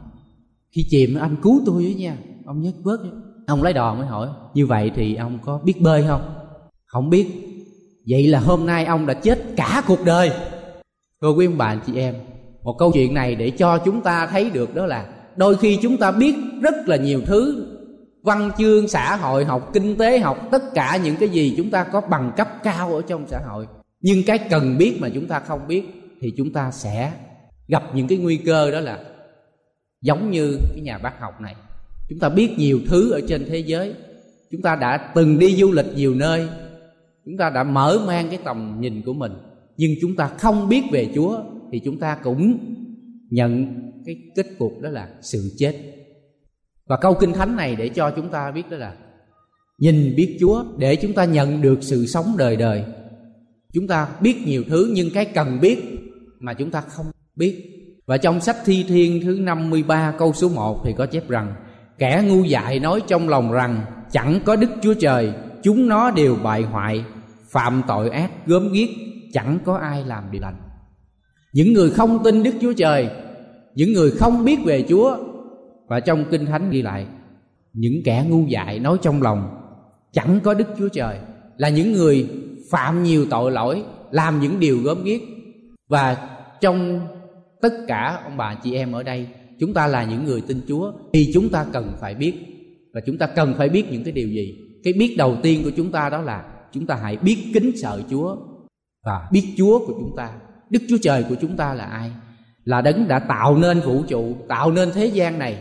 khi 0.73 0.87
chìm 0.91 1.15
anh 1.15 1.37
cứu 1.43 1.63
tôi 1.67 1.83
với 1.83 1.95
nha. 1.95 2.17
Ông 2.47 2.63
nhấc 2.63 2.75
vớt 2.83 3.01
ông 3.47 3.63
lấy 3.63 3.73
đòn 3.73 3.99
mới 3.99 4.07
hỏi 4.07 4.29
như 4.55 4.67
vậy 4.67 4.91
thì 4.95 5.15
ông 5.15 5.39
có 5.45 5.61
biết 5.65 5.81
bơi 5.81 6.05
không? 6.09 6.35
Không 6.87 7.11
biết. 7.11 7.27
Vậy 8.09 8.27
là 8.27 8.41
hôm 8.41 8.67
nay 8.67 8.85
ông 8.85 9.07
đã 9.07 9.15
chết 9.15 9.45
cả 9.57 9.83
cuộc 9.87 10.05
đời. 10.05 10.31
Thưa 11.23 11.33
quý 11.33 11.47
ông 11.47 11.59
bà 11.59 11.77
chị 11.87 11.97
em 11.97 12.15
một 12.63 12.77
câu 12.79 12.93
chuyện 12.93 13.15
này 13.15 13.35
để 13.35 13.51
cho 13.51 13.79
chúng 13.79 14.01
ta 14.01 14.27
thấy 14.27 14.51
được 14.51 14.75
đó 14.75 14.87
là 14.87 15.07
đôi 15.37 15.57
khi 15.57 15.79
chúng 15.83 15.97
ta 15.97 16.13
biết 16.13 16.35
rất 16.63 16.75
là 16.89 16.97
nhiều 16.97 17.21
thứ. 17.27 17.67
Văn 18.23 18.51
chương 18.59 18.89
xã 18.89 19.17
hội 19.17 19.45
học 19.45 19.71
kinh 19.73 19.97
tế 19.97 20.19
học 20.19 20.49
tất 20.51 20.63
cả 20.75 20.99
những 21.05 21.17
cái 21.17 21.29
gì 21.29 21.55
chúng 21.57 21.71
ta 21.71 21.85
có 21.85 22.01
bằng 22.01 22.33
cấp 22.37 22.49
cao 22.63 22.95
ở 22.95 23.03
trong 23.09 23.25
xã 23.29 23.39
hội. 23.49 23.67
Nhưng 24.01 24.23
cái 24.27 24.39
cần 24.39 24.79
biết 24.79 24.97
mà 25.01 25.09
chúng 25.15 25.27
ta 25.27 25.41
không 25.41 25.61
biết 25.69 25.83
thì 26.21 26.33
chúng 26.37 26.53
ta 26.53 26.71
sẽ 26.71 27.13
gặp 27.69 27.83
những 27.95 28.09
cái 28.09 28.19
nguy 28.19 28.37
cơ 28.37 28.71
đó 28.71 28.81
là 28.81 28.99
giống 30.03 30.31
như 30.31 30.59
cái 30.73 30.81
nhà 30.81 30.99
bác 30.99 31.21
học 31.21 31.41
này. 31.41 31.55
Chúng 32.09 32.19
ta 32.19 32.29
biết 32.29 32.51
nhiều 32.59 32.81
thứ 32.87 33.13
ở 33.13 33.21
trên 33.29 33.45
thế 33.49 33.59
giới. 33.59 33.95
Chúng 34.51 34.63
ta 34.63 34.77
đã 34.77 35.13
từng 35.15 35.39
đi 35.39 35.57
du 35.57 35.73
lịch 35.73 35.87
nhiều 35.97 36.15
nơi. 36.15 36.49
Chúng 37.25 37.37
ta 37.37 37.51
đã 37.51 37.65
mở 37.65 38.05
mang 38.07 38.29
cái 38.29 38.39
tầm 38.45 38.77
nhìn 38.81 39.03
của 39.03 39.13
mình. 39.13 39.33
Nhưng 39.77 39.91
chúng 40.01 40.17
ta 40.17 40.27
không 40.39 40.69
biết 40.69 40.83
về 40.93 41.09
chúa, 41.15 41.43
thì 41.73 41.81
chúng 41.85 41.99
ta 41.99 42.19
cũng 42.25 42.59
nhận 43.31 43.67
cái 44.07 44.17
kết 44.37 44.47
cục 44.59 44.81
đó 44.81 44.91
là 44.91 45.09
sự 45.23 45.53
chết. 45.59 45.75
Và 46.87 46.97
câu 46.97 47.15
kinh 47.15 47.33
thánh 47.33 47.57
này 47.57 47.77
để 47.77 47.89
cho 47.89 48.11
chúng 48.17 48.29
ta 48.29 48.51
biết 48.51 48.71
đó 48.71 48.77
là 48.77 48.95
nhìn 49.79 50.15
biết 50.17 50.37
chúa 50.41 50.65
để 50.79 50.97
chúng 50.97 51.13
ta 51.13 51.25
nhận 51.25 51.63
được 51.63 51.79
sự 51.81 52.07
sống 52.07 52.35
đời 52.39 52.57
đời. 52.57 52.85
Chúng 53.73 53.87
ta 53.87 54.09
biết 54.21 54.37
nhiều 54.47 54.65
thứ, 54.69 54.91
nhưng 54.95 55.11
cái 55.15 55.25
cần 55.25 55.59
biết 55.61 55.79
mà 56.39 56.55
chúng 56.55 56.71
ta 56.71 56.81
không 56.81 57.07
biết 57.37 57.80
và 58.11 58.17
trong 58.17 58.41
sách 58.41 58.57
Thi 58.65 58.85
Thiên 58.89 59.21
thứ 59.25 59.39
53 59.41 60.15
câu 60.19 60.33
số 60.33 60.49
1 60.49 60.81
thì 60.85 60.95
có 60.99 61.07
chép 61.07 61.29
rằng, 61.29 61.55
Kẻ 61.99 62.23
ngu 62.27 62.45
dại 62.45 62.81
nói 62.81 63.01
trong 63.07 63.29
lòng 63.29 63.53
rằng, 63.53 63.85
Chẳng 64.13 64.41
có 64.45 64.57
Đức 64.57 64.71
Chúa 64.83 64.95
Trời, 64.95 65.33
Chúng 65.63 65.89
nó 65.89 66.11
đều 66.11 66.37
bại 66.43 66.63
hoại, 66.63 67.05
Phạm 67.51 67.83
tội 67.89 68.11
ác 68.11 68.47
gớm 68.47 68.73
ghiếc, 68.73 68.89
Chẳng 69.33 69.59
có 69.65 69.77
ai 69.77 70.05
làm 70.05 70.25
điều 70.31 70.43
lành. 70.43 70.57
Những 71.53 71.73
người 71.73 71.91
không 71.91 72.23
tin 72.25 72.43
Đức 72.43 72.55
Chúa 72.61 72.73
Trời, 72.73 73.11
Những 73.75 73.93
người 73.93 74.11
không 74.11 74.45
biết 74.45 74.59
về 74.65 74.85
Chúa, 74.89 75.17
Và 75.89 76.01
trong 76.01 76.25
Kinh 76.31 76.47
Thánh 76.47 76.71
ghi 76.71 76.83
lại, 76.83 77.07
Những 77.73 78.03
kẻ 78.05 78.25
ngu 78.29 78.47
dại 78.47 78.79
nói 78.79 78.99
trong 79.03 79.23
lòng, 79.23 79.61
Chẳng 80.13 80.41
có 80.43 80.55
Đức 80.55 80.69
Chúa 80.79 80.89
Trời, 80.89 81.19
Là 81.57 81.69
những 81.69 81.93
người 81.93 82.29
phạm 82.71 83.03
nhiều 83.03 83.27
tội 83.31 83.53
lỗi, 83.53 83.83
Làm 84.11 84.41
những 84.41 84.61
điều 84.61 84.79
gớm 84.85 85.05
ghiếc. 85.05 85.21
Và 85.89 86.29
trong 86.61 87.01
tất 87.63 87.73
cả 87.89 88.21
ông 88.25 88.37
bà 88.37 88.55
chị 88.63 88.75
em 88.75 88.93
ở 88.93 89.03
đây, 89.03 89.27
chúng 89.59 89.75
ta 89.75 89.87
là 89.87 90.05
những 90.05 90.25
người 90.25 90.41
tin 90.41 90.61
chúa, 90.69 90.93
thì 91.13 91.31
chúng 91.35 91.49
ta 91.49 91.67
cần 91.73 91.93
phải 92.01 92.15
biết. 92.15 92.35
Và 92.95 93.01
chúng 93.07 93.19
ta 93.19 93.27
cần 93.27 93.55
phải 93.59 93.69
biết 93.69 93.85
những 93.91 94.05
cái 94.05 94.13
điều 94.13 94.29
gì? 94.29 94.59
Cái 94.85 94.93
biết 94.93 95.15
đầu 95.19 95.37
tiên 95.43 95.61
của 95.65 95.71
chúng 95.77 95.93
ta 95.93 96.11
đó 96.11 96.23
là 96.23 96.45
chúng 96.73 96.87
ta 96.87 96.95
hãy 97.03 97.17
biết 97.17 97.39
kính 97.55 97.73
sợ 97.77 98.03
chúa 98.11 98.37
và 99.05 99.29
biết 99.33 99.55
chúa 99.57 99.79
của 99.87 99.93
chúng 100.01 100.17
ta. 100.17 100.31
Đức 100.71 100.83
chúa 100.89 100.97
trời 101.03 101.25
của 101.29 101.35
chúng 101.41 101.57
ta 101.57 101.75
là 101.75 101.85
ai? 101.85 102.11
Là 102.65 102.81
đấng 102.81 103.09
đã 103.09 103.19
tạo 103.19 103.57
nên 103.57 103.81
vũ 103.81 104.03
trụ, 104.09 104.37
tạo 104.49 104.73
nên 104.73 104.91
thế 104.95 105.07
gian 105.07 105.39
này. 105.39 105.59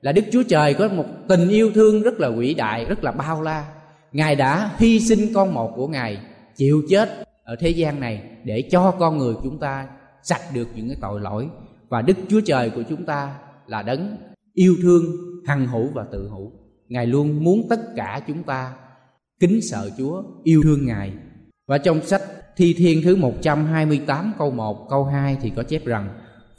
Là 0.00 0.12
đức 0.12 0.24
chúa 0.32 0.42
trời 0.48 0.74
có 0.74 0.88
một 0.88 1.06
tình 1.28 1.48
yêu 1.48 1.70
thương 1.74 2.02
rất 2.02 2.20
là 2.20 2.30
vĩ 2.30 2.54
đại, 2.54 2.84
rất 2.84 3.04
là 3.04 3.12
bao 3.12 3.42
la. 3.42 3.68
Ngài 4.12 4.36
đã 4.36 4.70
hy 4.78 5.00
sinh 5.00 5.32
con 5.34 5.54
một 5.54 5.72
của 5.76 5.88
ngài, 5.88 6.18
chịu 6.56 6.82
chết 6.88 7.08
ở 7.44 7.56
thế 7.60 7.70
gian 7.70 8.00
này 8.00 8.22
để 8.44 8.62
cho 8.70 8.90
con 8.90 9.18
người 9.18 9.34
chúng 9.42 9.58
ta 9.58 9.86
sạch 10.28 10.42
được 10.54 10.68
những 10.74 10.88
cái 10.88 10.96
tội 11.00 11.20
lỗi. 11.20 11.48
Và 11.88 12.02
đức 12.02 12.16
chúa 12.28 12.40
trời 12.40 12.70
của 12.70 12.82
chúng 12.88 13.06
ta 13.06 13.34
là 13.66 13.82
đấng 13.82 14.16
yêu 14.54 14.76
thương, 14.82 15.04
hằng 15.46 15.66
hữu 15.66 15.88
và 15.94 16.04
tự 16.12 16.28
hữu. 16.28 16.52
Ngài 16.88 17.06
luôn 17.06 17.44
muốn 17.44 17.66
tất 17.68 17.80
cả 17.96 18.20
chúng 18.26 18.42
ta 18.42 18.72
kính 19.40 19.60
sợ 19.62 19.90
chúa, 19.98 20.22
yêu 20.42 20.60
thương 20.62 20.86
ngài. 20.86 21.12
Và 21.66 21.78
trong 21.78 22.06
sách 22.06 22.22
thi 22.56 22.74
thiên 22.78 23.02
thứ 23.02 23.16
128 23.16 24.32
câu 24.38 24.50
1 24.50 24.86
câu 24.90 25.04
2 25.04 25.38
thì 25.42 25.52
có 25.56 25.62
chép 25.62 25.84
rằng, 25.84 26.08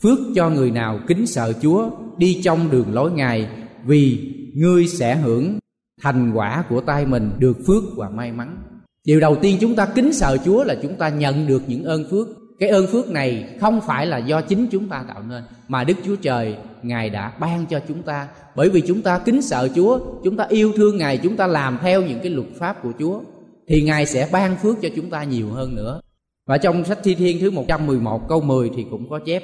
phước 0.02 0.20
cho 0.36 0.50
người 0.50 0.72
nào 0.72 1.00
kính 1.08 1.28
sợ 1.28 1.54
chúa 1.62 1.90
đi 2.18 2.42
trong 2.44 2.72
đường 2.72 2.94
lối 2.94 3.12
ngài, 3.12 3.50
vì 3.86 4.34
ngươi 4.56 4.88
sẽ 4.88 5.16
hưởng 5.16 5.60
thành 6.02 6.32
quả 6.34 6.64
của 6.70 6.82
tay 6.82 7.06
mình 7.06 7.32
được 7.40 7.58
phước 7.68 7.84
và 7.96 8.10
may 8.10 8.32
mắn. 8.32 8.58
Điều 9.06 9.20
đầu 9.20 9.36
tiên 9.36 9.58
chúng 9.62 9.76
ta 9.76 9.86
kính 9.86 10.14
sợ 10.14 10.38
chúa 10.46 10.64
là 10.64 10.76
chúng 10.82 10.96
ta 10.96 11.10
nhận 11.10 11.48
được 11.48 11.62
những 11.68 11.84
ơn 11.84 12.04
phước 12.10 12.28
cái 12.60 12.70
ơn 12.70 12.88
phước 12.88 13.10
này 13.10 13.46
không 13.60 13.82
phải 13.88 14.06
là 14.06 14.18
do 14.18 14.42
chính 14.42 14.68
chúng 14.72 14.90
ta 14.90 15.06
tạo 15.08 15.24
nên, 15.30 15.44
mà 15.68 15.84
đức 15.84 15.94
chúa 16.06 16.16
trời, 16.16 16.56
ngài 16.84 17.10
đã 17.10 17.34
ban 17.40 17.66
cho 17.66 17.80
chúng 17.88 18.04
ta. 18.04 18.28
Bởi 18.56 18.70
vì 18.70 18.82
chúng 18.82 19.02
ta 19.02 19.20
kính 19.20 19.42
sợ 19.42 19.70
chúa, 19.76 20.00
chúng 20.24 20.38
ta 20.38 20.46
yêu 20.50 20.72
thương 20.76 20.98
ngài, 20.98 21.18
chúng 21.18 21.36
ta 21.36 21.48
làm 21.48 21.78
theo 21.82 22.02
những 22.02 22.20
cái 22.20 22.32
luật 22.32 22.48
pháp 22.60 22.84
của 22.84 22.92
chúa, 23.00 23.22
thì 23.68 23.82
ngài 23.82 24.06
sẽ 24.06 24.30
ban 24.32 24.56
phước 24.56 24.82
cho 24.82 24.90
chúng 24.96 25.10
ta 25.10 25.24
nhiều 25.24 25.50
hơn 25.50 25.76
nữa. 25.76 26.02
Và 26.48 26.58
trong 26.58 26.86
sách 26.86 27.00
thi 27.04 27.16
thiên 27.16 27.40
thứ 27.40 27.52
111 27.52 28.30
câu 28.30 28.42
10 28.42 28.70
thì 28.76 28.86
cũng 28.92 29.10
có 29.10 29.20
chép, 29.26 29.44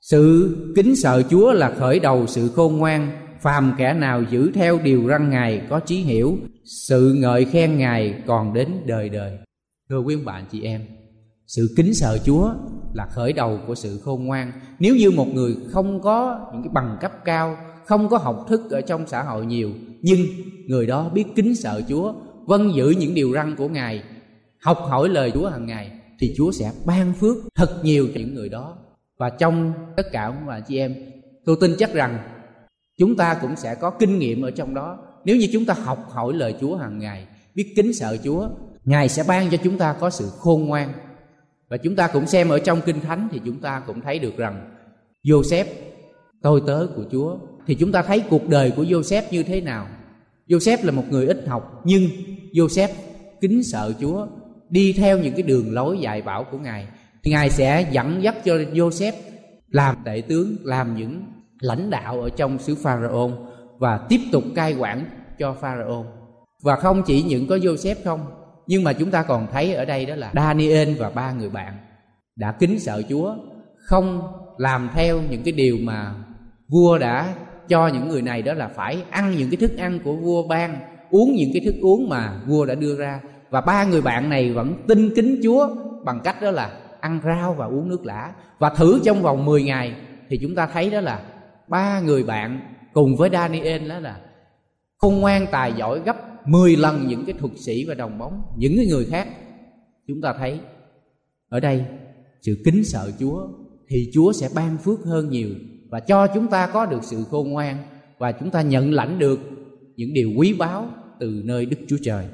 sự 0.00 0.56
kính 0.76 0.96
sợ 0.96 1.22
chúa 1.30 1.52
là 1.52 1.70
khởi 1.70 1.98
đầu 1.98 2.26
sự 2.26 2.48
khôn 2.56 2.76
ngoan. 2.76 3.10
Phàm 3.40 3.74
kẻ 3.78 3.94
nào 3.94 4.22
giữ 4.30 4.50
theo 4.54 4.78
điều 4.78 5.08
răn 5.08 5.30
ngài 5.30 5.62
có 5.70 5.80
trí 5.80 5.96
hiểu, 5.96 6.36
sự 6.64 7.14
ngợi 7.18 7.44
khen 7.44 7.78
ngài 7.78 8.14
còn 8.26 8.54
đến 8.54 8.68
đời 8.86 9.08
đời. 9.08 9.38
Thưa 9.90 9.98
quý 9.98 10.16
bạn, 10.16 10.44
chị 10.50 10.62
em 10.62 10.80
sự 11.48 11.74
kính 11.76 11.94
sợ 11.94 12.18
chúa 12.24 12.54
là 12.92 13.06
khởi 13.06 13.32
đầu 13.32 13.58
của 13.66 13.74
sự 13.74 14.00
khôn 14.04 14.24
ngoan. 14.24 14.52
Nếu 14.78 14.96
như 14.96 15.10
một 15.10 15.26
người 15.34 15.56
không 15.70 16.00
có 16.00 16.48
những 16.52 16.62
cái 16.62 16.70
bằng 16.72 16.96
cấp 17.00 17.12
cao, 17.24 17.56
không 17.86 18.08
có 18.08 18.18
học 18.18 18.44
thức 18.48 18.70
ở 18.70 18.80
trong 18.80 19.06
xã 19.06 19.22
hội 19.22 19.46
nhiều, 19.46 19.70
nhưng 20.02 20.18
người 20.66 20.86
đó 20.86 21.08
biết 21.08 21.24
kính 21.36 21.54
sợ 21.56 21.82
chúa 21.88 22.14
vâng 22.46 22.74
giữ 22.74 22.90
những 22.90 23.14
điều 23.14 23.32
răn 23.32 23.56
của 23.56 23.68
ngài, 23.68 24.02
học 24.60 24.78
hỏi 24.80 25.08
lời 25.08 25.30
chúa 25.34 25.48
hàng 25.48 25.66
ngày, 25.66 25.90
thì 26.20 26.34
chúa 26.36 26.52
sẽ 26.52 26.72
ban 26.86 27.12
phước 27.12 27.36
thật 27.54 27.80
nhiều 27.82 28.08
cho 28.14 28.20
những 28.20 28.34
người 28.34 28.48
đó. 28.48 28.76
Và 29.18 29.30
trong 29.30 29.72
tất 29.96 30.12
cả 30.12 30.24
ông 30.24 30.46
bà 30.46 30.60
chị 30.60 30.78
em, 30.78 30.94
tôi 31.44 31.56
tin 31.60 31.74
chắc 31.78 31.94
rằng 31.94 32.18
chúng 32.98 33.16
ta 33.16 33.34
cũng 33.34 33.56
sẽ 33.56 33.74
có 33.74 33.90
kinh 33.90 34.18
nghiệm 34.18 34.42
ở 34.42 34.50
trong 34.50 34.74
đó. 34.74 34.98
Nếu 35.24 35.36
như 35.36 35.48
chúng 35.52 35.64
ta 35.64 35.74
học 35.74 36.06
hỏi 36.10 36.34
lời 36.34 36.54
chúa 36.60 36.76
hàng 36.76 36.98
ngày, 36.98 37.26
biết 37.54 37.72
kính 37.76 37.94
sợ 37.94 38.16
chúa, 38.24 38.48
ngài 38.84 39.08
sẽ 39.08 39.24
ban 39.28 39.50
cho 39.50 39.56
chúng 39.64 39.78
ta 39.78 39.92
có 39.92 40.10
sự 40.10 40.28
khôn 40.38 40.66
ngoan 40.66 40.92
và 41.68 41.76
chúng 41.76 41.96
ta 41.96 42.06
cũng 42.06 42.26
xem 42.26 42.48
ở 42.48 42.58
trong 42.58 42.80
kinh 42.80 43.00
thánh 43.00 43.28
thì 43.32 43.40
chúng 43.44 43.60
ta 43.60 43.82
cũng 43.86 44.00
thấy 44.00 44.18
được 44.18 44.36
rằng 44.36 44.70
Joseph 45.24 45.64
tôi 46.42 46.62
tớ 46.66 46.86
của 46.96 47.04
Chúa 47.12 47.36
thì 47.66 47.74
chúng 47.74 47.92
ta 47.92 48.02
thấy 48.02 48.22
cuộc 48.30 48.48
đời 48.48 48.72
của 48.76 48.82
Joseph 48.82 49.22
như 49.30 49.42
thế 49.42 49.60
nào. 49.60 49.86
Joseph 50.48 50.78
là 50.82 50.92
một 50.92 51.04
người 51.10 51.26
ít 51.26 51.44
học 51.46 51.82
nhưng 51.84 52.02
Joseph 52.52 52.88
kính 53.40 53.62
sợ 53.64 53.92
Chúa, 54.00 54.26
đi 54.70 54.92
theo 54.92 55.18
những 55.18 55.32
cái 55.34 55.42
đường 55.42 55.72
lối 55.72 55.98
dạy 55.98 56.22
bảo 56.22 56.44
của 56.44 56.58
Ngài 56.58 56.86
thì 57.22 57.30
Ngài 57.30 57.50
sẽ 57.50 57.88
dẫn 57.92 58.22
dắt 58.22 58.36
cho 58.44 58.54
Joseph 58.54 59.12
làm 59.68 59.96
đại 60.04 60.22
tướng, 60.22 60.56
làm 60.62 60.96
những 60.96 61.22
lãnh 61.60 61.90
đạo 61.90 62.22
ở 62.22 62.30
trong 62.30 62.58
xứ 62.58 62.74
Pharaoh 62.74 63.32
và 63.78 63.98
tiếp 64.08 64.20
tục 64.32 64.44
cai 64.54 64.74
quản 64.74 65.04
cho 65.38 65.52
Pharaoh. 65.60 66.06
Và 66.62 66.76
không 66.76 67.02
chỉ 67.06 67.22
những 67.22 67.46
có 67.46 67.56
Joseph 67.56 67.94
không 68.04 68.20
nhưng 68.68 68.84
mà 68.84 68.92
chúng 68.92 69.10
ta 69.10 69.22
còn 69.22 69.46
thấy 69.52 69.74
ở 69.74 69.84
đây 69.84 70.06
đó 70.06 70.14
là 70.14 70.30
Daniel 70.34 70.94
và 70.94 71.10
ba 71.10 71.32
người 71.32 71.50
bạn 71.50 71.72
đã 72.36 72.52
kính 72.52 72.80
sợ 72.80 73.02
Chúa, 73.08 73.34
không 73.76 74.22
làm 74.58 74.90
theo 74.94 75.20
những 75.30 75.42
cái 75.42 75.52
điều 75.52 75.76
mà 75.82 76.14
vua 76.68 76.98
đã 76.98 77.34
cho 77.68 77.88
những 77.88 78.08
người 78.08 78.22
này, 78.22 78.42
đó 78.42 78.54
là 78.54 78.68
phải 78.68 79.02
ăn 79.10 79.34
những 79.36 79.50
cái 79.50 79.56
thức 79.56 79.76
ăn 79.78 79.98
của 80.04 80.16
vua 80.16 80.48
ban, 80.48 80.78
uống 81.10 81.34
những 81.34 81.50
cái 81.52 81.62
thức 81.64 81.74
uống 81.82 82.08
mà 82.08 82.40
vua 82.46 82.66
đã 82.66 82.74
đưa 82.74 82.96
ra. 82.98 83.20
Và 83.50 83.60
ba 83.60 83.84
người 83.84 84.02
bạn 84.02 84.30
này 84.30 84.52
vẫn 84.52 84.74
tin 84.88 85.14
kính 85.14 85.40
Chúa 85.42 85.68
bằng 86.04 86.20
cách 86.24 86.42
đó 86.42 86.50
là 86.50 86.70
ăn 87.00 87.20
rau 87.24 87.54
và 87.54 87.66
uống 87.66 87.88
nước 87.88 88.04
lã. 88.04 88.32
Và 88.58 88.70
thử 88.70 89.00
trong 89.04 89.22
vòng 89.22 89.44
10 89.44 89.62
ngày 89.62 89.94
thì 90.28 90.38
chúng 90.42 90.54
ta 90.54 90.66
thấy 90.66 90.90
đó 90.90 91.00
là 91.00 91.20
ba 91.68 92.00
người 92.00 92.22
bạn 92.22 92.60
cùng 92.92 93.16
với 93.16 93.30
Daniel 93.32 93.88
đó 93.88 93.98
là 93.98 94.16
khôn 94.98 95.20
ngoan 95.20 95.46
tài 95.50 95.72
giỏi 95.72 96.00
gấp 96.00 96.16
10 96.48 96.76
lần 96.76 97.06
những 97.08 97.24
cái 97.26 97.34
thuật 97.38 97.52
sĩ 97.56 97.84
và 97.84 97.94
đồng 97.94 98.18
bóng 98.18 98.42
những 98.56 98.76
cái 98.76 98.86
người 98.86 99.04
khác 99.04 99.28
chúng 100.06 100.20
ta 100.20 100.34
thấy 100.38 100.60
ở 101.48 101.60
đây 101.60 101.84
sự 102.42 102.62
kính 102.64 102.84
sợ 102.84 103.12
Chúa 103.20 103.48
thì 103.88 104.10
Chúa 104.14 104.32
sẽ 104.32 104.48
ban 104.54 104.76
phước 104.78 105.04
hơn 105.04 105.30
nhiều 105.30 105.48
và 105.90 106.00
cho 106.00 106.26
chúng 106.26 106.46
ta 106.46 106.66
có 106.66 106.86
được 106.86 107.04
sự 107.04 107.24
khôn 107.30 107.50
ngoan 107.50 107.76
và 108.18 108.32
chúng 108.32 108.50
ta 108.50 108.62
nhận 108.62 108.92
lãnh 108.92 109.18
được 109.18 109.40
những 109.96 110.12
điều 110.12 110.32
quý 110.36 110.54
báu 110.58 110.90
từ 111.20 111.42
nơi 111.44 111.66
Đức 111.66 111.76
Chúa 111.88 111.96
Trời. 112.04 112.26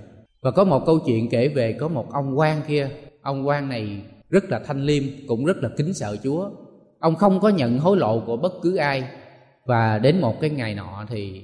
Và 0.43 0.51
có 0.51 0.65
một 0.65 0.87
câu 0.87 0.99
chuyện 1.07 1.29
kể 1.29 1.49
về 1.49 1.73
có 1.73 1.89
một 1.89 2.13
ông 2.13 2.39
quan 2.39 2.63
kia, 2.69 2.91
ông 3.23 3.47
quan 3.47 3.69
này 3.69 4.03
rất 4.31 4.45
là 4.45 4.59
thanh 4.59 4.83
liêm, 4.83 5.03
cũng 5.27 5.45
rất 5.45 5.57
là 5.57 5.69
kính 5.77 5.95
sợ 5.95 6.17
Chúa. 6.25 6.51
Ông 6.99 7.17
không 7.17 7.41
có 7.41 7.49
nhận 7.49 7.79
hối 7.79 7.97
lộ 7.97 8.21
của 8.27 8.37
bất 8.37 8.53
cứ 8.63 8.77
ai 8.77 9.09
và 9.65 9.99
đến 9.99 10.21
một 10.21 10.41
cái 10.41 10.51
ngày 10.51 10.75
nọ 10.75 11.05
thì 11.09 11.43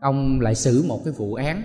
ông 0.00 0.40
lại 0.40 0.54
xử 0.54 0.84
một 0.88 1.00
cái 1.04 1.14
vụ 1.16 1.34
án. 1.34 1.62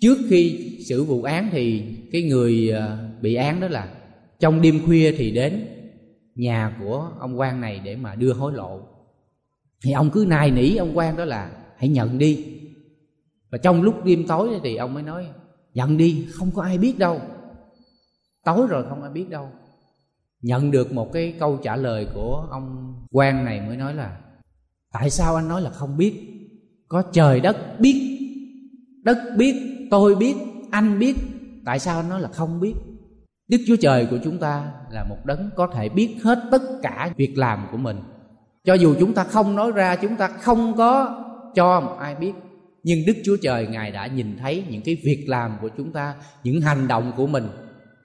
Trước 0.00 0.18
khi 0.28 0.74
xử 0.88 1.04
vụ 1.04 1.22
án 1.22 1.48
thì 1.52 1.82
cái 2.12 2.22
người 2.22 2.70
ờ, 2.70 2.98
bị 3.20 3.34
án 3.34 3.60
đó 3.60 3.68
là 3.68 3.94
trong 4.40 4.62
đêm 4.62 4.80
khuya 4.86 5.12
thì 5.12 5.30
đến 5.30 5.66
nhà 6.34 6.76
của 6.80 7.12
ông 7.18 7.38
quan 7.38 7.60
này 7.60 7.80
để 7.84 7.96
mà 7.96 8.14
đưa 8.14 8.32
hối 8.32 8.52
lộ. 8.52 8.80
Thì 9.84 9.92
ông 9.92 10.10
cứ 10.10 10.26
nài 10.28 10.50
nỉ 10.50 10.76
ông 10.76 10.96
quan 10.96 11.16
đó 11.16 11.24
là 11.24 11.50
hãy 11.76 11.88
nhận 11.88 12.18
đi. 12.18 12.44
Và 13.50 13.58
trong 13.58 13.82
lúc 13.82 14.04
đêm 14.04 14.26
tối 14.26 14.48
thì 14.62 14.76
ông 14.76 14.94
mới 14.94 15.02
nói, 15.02 15.26
nhận 15.74 15.96
đi, 15.96 16.26
không 16.30 16.50
có 16.54 16.62
ai 16.62 16.78
biết 16.78 16.98
đâu. 16.98 17.20
Tối 18.44 18.66
rồi 18.66 18.84
không 18.88 19.02
ai 19.02 19.12
biết 19.12 19.30
đâu. 19.30 19.48
Nhận 20.42 20.70
được 20.70 20.92
một 20.92 21.12
cái 21.12 21.34
câu 21.38 21.56
trả 21.62 21.76
lời 21.76 22.06
của 22.14 22.48
ông 22.50 22.94
quan 23.10 23.44
này 23.44 23.60
mới 23.60 23.76
nói 23.76 23.94
là, 23.94 24.20
tại 24.92 25.10
sao 25.10 25.36
anh 25.36 25.48
nói 25.48 25.62
là 25.62 25.70
không 25.70 25.96
biết? 25.96 26.14
Có 26.88 27.02
trời 27.12 27.40
đất 27.40 27.80
biết 27.80 28.18
đất 29.02 29.18
biết 29.36 29.77
tôi 29.90 30.14
biết, 30.14 30.34
anh 30.70 30.98
biết. 30.98 31.16
Tại 31.64 31.78
sao 31.78 32.02
nó 32.02 32.18
là 32.18 32.28
không 32.28 32.60
biết? 32.60 32.74
Đức 33.48 33.58
chúa 33.66 33.76
trời 33.76 34.06
của 34.10 34.18
chúng 34.24 34.38
ta 34.38 34.72
là 34.90 35.04
một 35.04 35.16
đấng 35.24 35.50
có 35.56 35.66
thể 35.66 35.88
biết 35.88 36.16
hết 36.22 36.38
tất 36.50 36.62
cả 36.82 37.10
việc 37.16 37.38
làm 37.38 37.66
của 37.72 37.76
mình. 37.76 37.96
Cho 38.64 38.74
dù 38.74 38.94
chúng 39.00 39.14
ta 39.14 39.24
không 39.24 39.56
nói 39.56 39.72
ra, 39.72 39.96
chúng 39.96 40.16
ta 40.16 40.28
không 40.28 40.76
có 40.76 41.24
cho 41.54 41.80
một 41.80 41.96
ai 42.00 42.14
biết. 42.14 42.32
Nhưng 42.82 42.98
đức 43.06 43.16
chúa 43.24 43.36
trời, 43.42 43.66
ngài 43.66 43.90
đã 43.90 44.06
nhìn 44.06 44.36
thấy 44.38 44.64
những 44.70 44.82
cái 44.82 44.96
việc 45.04 45.24
làm 45.28 45.56
của 45.60 45.68
chúng 45.76 45.92
ta, 45.92 46.14
những 46.44 46.60
hành 46.60 46.88
động 46.88 47.12
của 47.16 47.26
mình. 47.26 47.48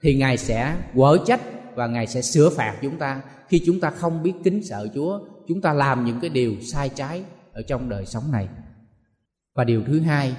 Thì 0.02 0.14
ngài 0.14 0.36
sẽ 0.36 0.76
quở 0.94 1.18
trách 1.26 1.40
và 1.74 1.86
ngài 1.86 2.06
sẽ 2.06 2.22
sửa 2.22 2.50
phạt 2.50 2.76
chúng 2.82 2.98
ta. 2.98 3.22
Khi 3.48 3.62
chúng 3.66 3.80
ta 3.80 3.90
không 3.90 4.22
biết 4.22 4.32
kính 4.44 4.64
sợ 4.64 4.88
chúa, 4.94 5.20
chúng 5.48 5.60
ta 5.60 5.72
làm 5.72 6.04
những 6.04 6.20
cái 6.20 6.30
điều 6.30 6.52
sai 6.60 6.88
trái 6.88 7.22
ở 7.52 7.62
trong 7.62 7.88
đời 7.88 8.06
sống 8.06 8.24
này. 8.32 8.48
Và 9.54 9.64
điều 9.64 9.82
thứ 9.86 10.00
hai 10.00 10.36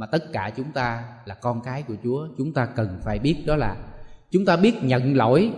mà 0.00 0.06
tất 0.06 0.32
cả 0.32 0.50
chúng 0.56 0.72
ta 0.74 1.04
là 1.24 1.34
con 1.34 1.60
cái 1.60 1.82
của 1.82 1.94
chúa 2.04 2.28
chúng 2.38 2.52
ta 2.52 2.66
cần 2.66 2.88
phải 3.04 3.18
biết 3.18 3.36
đó 3.46 3.56
là 3.56 3.76
chúng 4.30 4.44
ta 4.44 4.56
biết 4.56 4.84
nhận 4.84 5.16
lỗi 5.16 5.52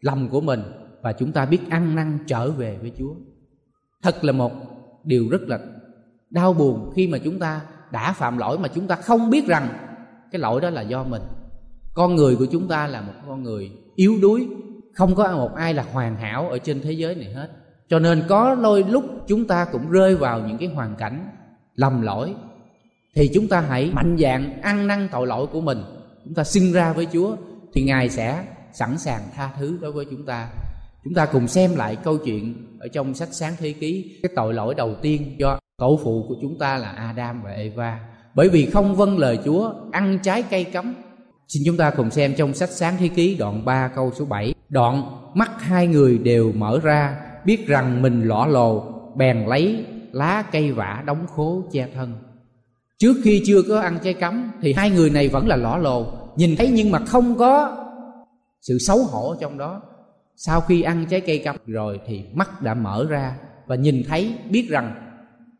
lầm 0.00 0.28
của 0.28 0.40
mình 0.40 0.62
và 1.02 1.12
chúng 1.12 1.32
ta 1.32 1.46
biết 1.46 1.58
ăn 1.70 1.94
năn 1.94 2.18
trở 2.26 2.50
về 2.50 2.78
với 2.80 2.92
Chúa. 2.98 3.14
Thật 4.02 4.24
là 4.24 4.32
một 4.32 4.52
điều 5.04 5.28
rất 5.30 5.42
là 5.42 5.58
đau 6.30 6.52
buồn 6.52 6.92
khi 6.96 7.08
mà 7.08 7.18
chúng 7.18 7.38
ta 7.38 7.60
đã 7.90 8.12
phạm 8.12 8.38
lỗi 8.38 8.58
mà 8.58 8.68
chúng 8.68 8.86
ta 8.86 8.96
không 8.96 9.30
biết 9.30 9.46
rằng 9.46 9.68
cái 10.32 10.40
lỗi 10.40 10.60
đó 10.60 10.70
là 10.70 10.82
do 10.82 11.04
mình. 11.04 11.22
Con 11.94 12.16
người 12.16 12.36
của 12.36 12.46
chúng 12.52 12.68
ta 12.68 12.86
là 12.86 13.00
một 13.00 13.12
con 13.26 13.42
người 13.42 13.70
yếu 13.94 14.18
đuối, 14.22 14.48
không 14.94 15.14
có 15.14 15.36
một 15.36 15.54
ai 15.54 15.74
là 15.74 15.86
hoàn 15.92 16.16
hảo 16.16 16.48
ở 16.48 16.58
trên 16.58 16.80
thế 16.80 16.92
giới 16.92 17.14
này 17.14 17.32
hết. 17.32 17.50
Cho 17.88 17.98
nên 17.98 18.22
có 18.28 18.54
lôi 18.54 18.84
lúc 18.88 19.04
chúng 19.26 19.46
ta 19.46 19.64
cũng 19.64 19.90
rơi 19.90 20.16
vào 20.16 20.40
những 20.40 20.58
cái 20.58 20.68
hoàn 20.68 20.96
cảnh 20.96 21.28
lầm 21.74 22.02
lỗi 22.02 22.34
thì 23.14 23.30
chúng 23.34 23.48
ta 23.48 23.60
hãy 23.60 23.90
mạnh 23.92 24.16
dạn 24.20 24.60
ăn 24.62 24.86
năn 24.86 25.08
tội 25.12 25.26
lỗi 25.26 25.46
của 25.46 25.60
mình. 25.60 25.78
Chúng 26.24 26.34
ta 26.34 26.44
xưng 26.44 26.72
ra 26.72 26.92
với 26.92 27.06
chúa 27.12 27.36
thì 27.74 27.82
ngài 27.82 28.08
sẽ 28.08 28.44
sẵn 28.72 28.98
sàng 28.98 29.22
tha 29.34 29.50
thứ 29.58 29.78
đối 29.80 29.92
với 29.92 30.04
chúng 30.10 30.26
ta. 30.26 30.48
Chúng 31.04 31.14
ta 31.14 31.26
cùng 31.26 31.48
xem 31.48 31.76
lại 31.76 31.96
câu 32.04 32.18
chuyện 32.18 32.54
ở 32.80 32.88
trong 32.88 33.14
sách 33.14 33.28
sáng 33.32 33.54
thế 33.58 33.72
ký. 33.72 34.18
Cái 34.22 34.32
tội 34.36 34.54
lỗi 34.54 34.74
đầu 34.74 34.94
tiên 35.02 35.36
do 35.38 35.58
tổ 35.78 36.00
phụ 36.04 36.24
của 36.28 36.34
chúng 36.42 36.58
ta 36.58 36.78
là 36.78 36.88
adam 36.88 37.42
và 37.42 37.50
eva. 37.50 38.00
Bởi 38.34 38.48
vì 38.48 38.66
không 38.66 38.94
vâng 38.94 39.18
lời 39.18 39.38
chúa, 39.44 39.74
ăn 39.92 40.18
trái 40.22 40.42
cây 40.42 40.64
cấm. 40.64 40.94
Xin 41.48 41.62
chúng 41.66 41.76
ta 41.76 41.90
cùng 41.90 42.10
xem 42.10 42.34
trong 42.36 42.54
sách 42.54 42.70
sáng 42.70 42.96
thế 42.98 43.08
ký 43.08 43.36
đoạn 43.38 43.64
3 43.64 43.88
câu 43.88 44.12
số 44.14 44.24
7 44.24 44.54
đoạn, 44.68 45.02
mắt 45.34 45.50
hai 45.58 45.86
người 45.86 46.18
đều 46.18 46.52
mở 46.52 46.80
ra, 46.82 47.16
biết 47.44 47.66
rằng 47.66 48.02
mình 48.02 48.22
lõ 48.28 48.46
lồ, 48.46 48.84
bèn 49.16 49.46
lấy 49.46 49.84
lá 50.12 50.44
cây 50.52 50.72
vả 50.72 51.02
đóng 51.06 51.26
khố 51.26 51.62
che 51.72 51.88
thân 51.94 52.31
trước 53.02 53.16
khi 53.22 53.42
chưa 53.46 53.62
có 53.62 53.80
ăn 53.80 53.98
trái 54.04 54.14
cấm 54.14 54.50
thì 54.60 54.72
hai 54.72 54.90
người 54.90 55.10
này 55.10 55.28
vẫn 55.28 55.46
là 55.48 55.56
lõ 55.56 55.78
lồ 55.78 56.06
nhìn 56.36 56.56
thấy 56.56 56.70
nhưng 56.72 56.90
mà 56.90 56.98
không 56.98 57.38
có 57.38 57.76
sự 58.60 58.78
xấu 58.78 59.04
hổ 59.04 59.34
trong 59.40 59.58
đó. 59.58 59.82
Sau 60.36 60.60
khi 60.60 60.82
ăn 60.82 61.06
trái 61.10 61.20
cây 61.20 61.38
cấm 61.38 61.56
rồi 61.66 62.00
thì 62.06 62.24
mắt 62.34 62.62
đã 62.62 62.74
mở 62.74 63.06
ra 63.08 63.36
và 63.66 63.76
nhìn 63.76 64.02
thấy 64.08 64.34
biết 64.50 64.68
rằng 64.68 64.94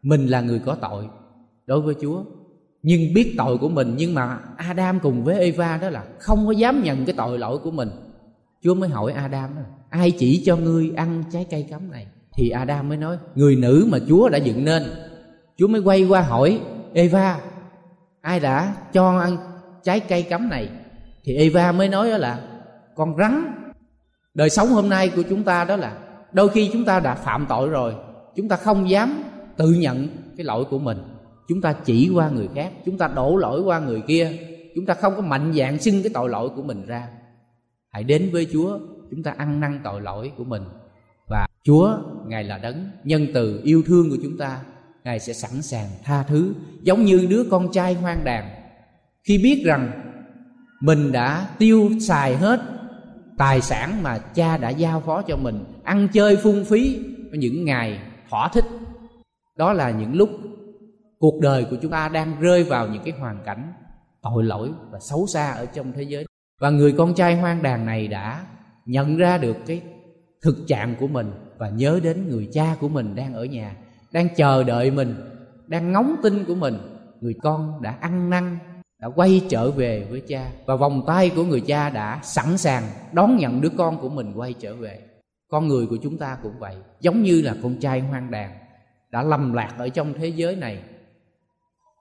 mình 0.02 0.26
là 0.26 0.40
người 0.40 0.58
có 0.58 0.74
tội 0.74 1.04
đối 1.66 1.80
với 1.80 1.94
chúa. 2.00 2.24
Nhưng 2.82 3.14
biết 3.14 3.34
tội 3.38 3.58
của 3.58 3.68
mình 3.68 3.94
nhưng 3.96 4.14
mà 4.14 4.38
adam 4.56 5.00
cùng 5.00 5.24
với 5.24 5.38
eva 5.38 5.76
đó 5.76 5.90
là 5.90 6.04
không 6.18 6.46
có 6.46 6.52
dám 6.52 6.82
nhận 6.82 7.04
cái 7.04 7.14
tội 7.18 7.38
lỗi 7.38 7.58
của 7.58 7.70
mình. 7.70 7.90
Chúa 8.62 8.74
mới 8.74 8.88
hỏi 8.88 9.12
adam 9.12 9.50
đó, 9.54 9.62
ai 9.90 10.10
chỉ 10.10 10.42
cho 10.46 10.56
ngươi 10.56 10.92
ăn 10.96 11.24
trái 11.32 11.46
cây 11.50 11.66
cấm 11.70 11.90
này? 11.90 12.06
Thì 12.36 12.50
adam 12.50 12.88
mới 12.88 12.98
nói 12.98 13.16
người 13.34 13.56
nữ 13.56 13.86
mà 13.88 13.98
chúa 14.08 14.28
đã 14.28 14.38
dựng 14.38 14.64
nên. 14.64 14.82
Chúa 15.58 15.68
mới 15.68 15.80
quay 15.80 16.04
qua 16.04 16.20
hỏi 16.20 16.60
eva, 16.94 17.40
ai 18.20 18.40
đã 18.40 18.74
cho 18.92 19.18
ăn 19.18 19.36
trái 19.82 20.00
cây 20.00 20.22
cấm 20.22 20.48
này? 20.48 20.68
Thì 21.24 21.36
eva 21.36 21.72
mới 21.72 21.88
nói 21.88 22.10
đó 22.10 22.16
là, 22.16 22.40
con 22.94 23.16
rắn. 23.18 23.54
Đời 24.34 24.50
sống 24.50 24.68
hôm 24.68 24.88
nay 24.88 25.08
của 25.16 25.22
chúng 25.22 25.42
ta 25.42 25.64
đó 25.64 25.76
là, 25.76 25.98
đôi 26.32 26.48
khi 26.48 26.70
chúng 26.72 26.84
ta 26.84 27.00
đã 27.00 27.14
phạm 27.14 27.46
tội 27.48 27.68
rồi, 27.68 27.94
chúng 28.36 28.48
ta 28.48 28.56
không 28.56 28.90
dám 28.90 29.22
tự 29.56 29.72
nhận 29.72 30.08
cái 30.36 30.44
lỗi 30.44 30.64
của 30.70 30.78
mình. 30.78 30.98
Chúng 31.48 31.60
ta 31.60 31.72
chỉ 31.72 32.10
qua 32.14 32.30
người 32.30 32.48
khác, 32.54 32.72
chúng 32.84 32.98
ta 32.98 33.08
đổ 33.08 33.36
lỗi 33.36 33.60
qua 33.60 33.78
người 33.78 34.00
kia, 34.00 34.32
chúng 34.74 34.86
ta 34.86 34.94
không 34.94 35.16
có 35.16 35.22
mạnh 35.22 35.52
dạn 35.52 35.78
xưng 35.78 36.02
cái 36.02 36.10
tội 36.14 36.28
lỗi 36.28 36.48
của 36.56 36.62
mình 36.62 36.86
ra. 36.86 37.08
Hãy 37.90 38.04
đến 38.04 38.30
với 38.32 38.46
chúa, 38.52 38.78
chúng 39.10 39.22
ta 39.22 39.34
ăn 39.36 39.60
năn 39.60 39.80
tội 39.84 40.00
lỗi 40.00 40.32
của 40.36 40.44
mình. 40.44 40.62
Và 41.28 41.46
chúa, 41.64 41.98
ngài 42.26 42.44
là 42.44 42.58
đấng 42.58 42.90
nhân 43.04 43.26
từ 43.34 43.60
yêu 43.64 43.82
thương 43.86 44.10
của 44.10 44.16
chúng 44.22 44.38
ta 44.38 44.60
ngài 45.04 45.20
sẽ 45.20 45.32
sẵn 45.32 45.62
sàng 45.62 45.88
tha 46.04 46.22
thứ, 46.22 46.54
giống 46.82 47.04
như 47.04 47.26
đứa 47.30 47.44
con 47.50 47.72
trai 47.72 47.94
hoang 47.94 48.24
đàn. 48.24 48.50
Khi 49.24 49.38
biết 49.38 49.62
rằng 49.64 49.90
mình 50.80 51.12
đã 51.12 51.48
tiêu 51.58 51.90
xài 52.00 52.36
hết 52.36 52.60
tài 53.38 53.60
sản 53.60 54.02
mà 54.02 54.18
cha 54.18 54.56
đã 54.56 54.70
giao 54.70 55.00
phó 55.00 55.22
cho 55.22 55.36
mình, 55.36 55.64
ăn 55.84 56.08
chơi 56.12 56.36
phung 56.36 56.64
phí 56.64 56.98
những 57.32 57.64
ngày 57.64 57.98
thỏa 58.30 58.48
thích, 58.52 58.64
đó 59.56 59.72
là 59.72 59.90
những 59.90 60.14
lúc 60.14 60.30
cuộc 61.18 61.40
đời 61.40 61.66
của 61.70 61.76
chúng 61.82 61.90
ta 61.90 62.08
đang 62.08 62.40
rơi 62.40 62.64
vào 62.64 62.88
những 62.88 63.02
cái 63.04 63.14
hoàn 63.18 63.38
cảnh 63.44 63.72
tội 64.22 64.44
lỗi 64.44 64.70
và 64.90 64.98
xấu 65.00 65.26
xa 65.26 65.52
ở 65.52 65.66
trong 65.66 65.92
thế 65.92 66.02
giới. 66.02 66.26
Và 66.60 66.70
người 66.70 66.94
con 66.98 67.14
trai 67.14 67.36
hoang 67.36 67.62
đàn 67.62 67.86
này 67.86 68.08
đã 68.08 68.46
nhận 68.86 69.16
ra 69.16 69.38
được 69.38 69.56
cái 69.66 69.82
thực 70.42 70.56
trạng 70.66 70.94
của 71.00 71.06
mình 71.06 71.32
và 71.58 71.68
nhớ 71.68 72.00
đến 72.02 72.28
người 72.28 72.48
cha 72.52 72.76
của 72.80 72.88
mình 72.88 73.14
đang 73.14 73.34
ở 73.34 73.44
nhà 73.44 73.76
đang 74.12 74.28
chờ 74.36 74.64
đợi 74.64 74.90
mình, 74.90 75.14
đang 75.66 75.92
ngóng 75.92 76.16
tin 76.22 76.44
của 76.44 76.54
mình. 76.54 76.78
Người 77.20 77.34
con 77.42 77.82
đã 77.82 77.96
ăn 78.00 78.30
năn, 78.30 78.58
đã 78.98 79.08
quay 79.08 79.42
trở 79.48 79.70
về 79.70 80.06
với 80.10 80.22
cha, 80.28 80.50
và 80.66 80.76
vòng 80.76 81.04
tay 81.06 81.30
của 81.36 81.44
người 81.44 81.60
cha 81.60 81.90
đã 81.90 82.20
sẵn 82.22 82.58
sàng 82.58 82.82
đón 83.12 83.36
nhận 83.36 83.60
đứa 83.60 83.68
con 83.78 84.00
của 84.00 84.08
mình 84.08 84.32
quay 84.34 84.52
trở 84.52 84.74
về. 84.74 84.98
Con 85.48 85.68
người 85.68 85.86
của 85.86 85.96
chúng 86.02 86.18
ta 86.18 86.36
cũng 86.42 86.58
vậy, 86.58 86.76
giống 87.00 87.22
như 87.22 87.42
là 87.42 87.56
con 87.62 87.76
trai 87.76 88.00
hoang 88.00 88.30
đàn, 88.30 88.50
đã 89.10 89.22
lầm 89.22 89.52
lạc 89.52 89.74
ở 89.78 89.88
trong 89.88 90.14
thế 90.14 90.28
giới 90.28 90.56
này, 90.56 90.82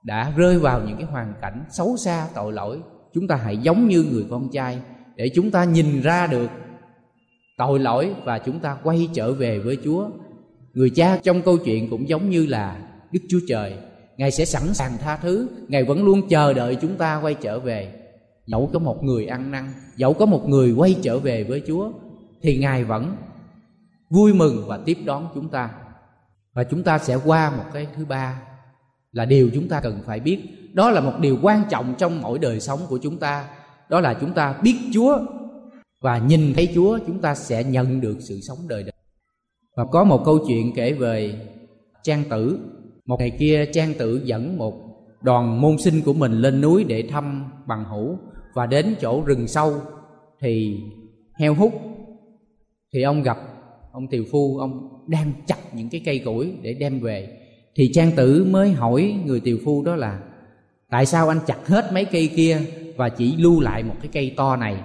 đã 0.04 0.32
rơi 0.36 0.58
vào 0.58 0.80
những 0.86 0.96
cái 0.96 1.06
hoàn 1.06 1.34
cảnh 1.40 1.64
xấu 1.70 1.96
xa, 1.96 2.26
tội 2.34 2.52
lỗi. 2.52 2.80
Chúng 3.14 3.28
ta 3.28 3.36
hãy 3.36 3.56
giống 3.56 3.88
như 3.88 4.04
người 4.12 4.26
con 4.30 4.48
trai 4.52 4.78
để 5.16 5.30
chúng 5.34 5.50
ta 5.50 5.64
nhìn 5.64 6.00
ra 6.02 6.26
được 6.26 6.50
tội 7.58 7.78
lỗi 7.78 8.14
và 8.24 8.38
chúng 8.38 8.58
ta 8.58 8.76
quay 8.82 9.08
trở 9.14 9.32
về 9.32 9.58
với 9.58 9.78
chúa 9.84 10.10
người 10.74 10.90
cha 10.90 11.20
trong 11.22 11.42
câu 11.42 11.58
chuyện 11.58 11.90
cũng 11.90 12.08
giống 12.08 12.30
như 12.30 12.46
là 12.46 12.76
đức 13.12 13.20
chúa 13.28 13.40
trời. 13.48 13.74
Ngài 14.16 14.30
sẽ 14.30 14.44
sẵn 14.44 14.74
sàng 14.74 14.98
tha 14.98 15.16
thứ, 15.16 15.48
ngài 15.68 15.84
vẫn 15.84 16.04
luôn 16.04 16.28
chờ 16.28 16.52
đợi 16.52 16.76
chúng 16.80 16.96
ta 16.96 17.20
quay 17.20 17.34
trở 17.34 17.60
về. 17.60 17.92
Dẫu 18.46 18.70
có 18.72 18.78
một 18.78 19.04
người 19.04 19.26
ăn 19.26 19.50
năn, 19.50 19.72
dẫu 19.96 20.14
có 20.14 20.26
một 20.26 20.48
người 20.48 20.72
quay 20.72 20.96
trở 21.02 21.18
về 21.18 21.44
với 21.44 21.62
chúa, 21.66 21.92
thì 22.42 22.58
ngài 22.58 22.84
vẫn 22.84 23.16
vui 24.10 24.34
mừng 24.34 24.64
và 24.66 24.78
tiếp 24.84 24.98
đón 25.04 25.28
chúng 25.34 25.48
ta. 25.48 25.70
Và 26.54 26.64
chúng 26.64 26.82
ta 26.82 26.98
sẽ 26.98 27.18
qua 27.24 27.50
một 27.56 27.64
cái 27.72 27.86
thứ 27.96 28.04
ba 28.04 28.42
là 29.12 29.24
điều 29.24 29.50
chúng 29.54 29.68
ta 29.68 29.80
cần 29.80 30.00
phải 30.06 30.20
biết. 30.20 30.40
Đó 30.72 30.90
là 30.90 31.00
một 31.00 31.12
điều 31.20 31.38
quan 31.42 31.62
trọng 31.70 31.94
trong 31.98 32.22
mỗi 32.22 32.38
đời 32.38 32.60
sống 32.60 32.80
của 32.88 32.98
chúng 32.98 33.18
ta. 33.18 33.44
Đó 33.88 34.00
là 34.00 34.14
chúng 34.20 34.32
ta 34.32 34.54
biết 34.62 34.76
chúa 34.94 35.18
và 36.00 36.18
nhìn 36.18 36.52
thấy 36.54 36.72
chúa, 36.74 36.98
chúng 37.06 37.20
ta 37.20 37.34
sẽ 37.34 37.64
nhận 37.64 38.00
được 38.00 38.16
sự 38.20 38.40
sống 38.48 38.58
đời 38.68 38.82
đời 38.82 38.91
và 39.76 39.84
có 39.84 40.04
một 40.04 40.24
câu 40.24 40.38
chuyện 40.48 40.72
kể 40.74 40.92
về 40.92 41.34
trang 42.02 42.24
tử. 42.30 42.58
Một 43.06 43.16
ngày 43.18 43.30
kia, 43.30 43.66
trang 43.72 43.94
tử 43.98 44.20
dẫn 44.24 44.58
một 44.58 44.74
đoàn 45.20 45.60
môn 45.60 45.78
sinh 45.78 46.02
của 46.04 46.12
mình 46.12 46.32
lên 46.32 46.60
núi 46.60 46.84
để 46.84 47.08
thăm 47.10 47.44
bằng 47.66 47.84
hữu 47.84 48.16
và 48.54 48.66
đến 48.66 48.94
chỗ 49.00 49.22
rừng 49.26 49.48
sâu 49.48 49.74
thì 50.40 50.80
heo 51.34 51.54
hút. 51.54 51.72
Thì 52.92 53.02
ông 53.02 53.22
gặp 53.22 53.38
ông 53.92 54.08
tiều 54.08 54.24
phu, 54.30 54.58
ông 54.58 54.88
đang 55.06 55.32
chặt 55.46 55.58
những 55.74 55.88
cái 55.88 56.02
cây 56.04 56.18
củi 56.18 56.52
để 56.62 56.74
đem 56.74 57.00
về. 57.00 57.38
Thì 57.74 57.90
trang 57.92 58.10
tử 58.16 58.46
mới 58.50 58.72
hỏi 58.72 59.14
người 59.26 59.40
tiều 59.40 59.58
phu 59.64 59.82
đó 59.82 59.96
là, 59.96 60.20
tại 60.90 61.06
sao 61.06 61.28
anh 61.28 61.38
chặt 61.46 61.66
hết 61.66 61.90
mấy 61.92 62.04
cây 62.04 62.30
kia 62.36 62.60
và 62.96 63.08
chỉ 63.08 63.36
lưu 63.36 63.60
lại 63.60 63.82
một 63.82 63.94
cái 64.00 64.10
cây 64.12 64.34
to 64.36 64.56
này? 64.56 64.76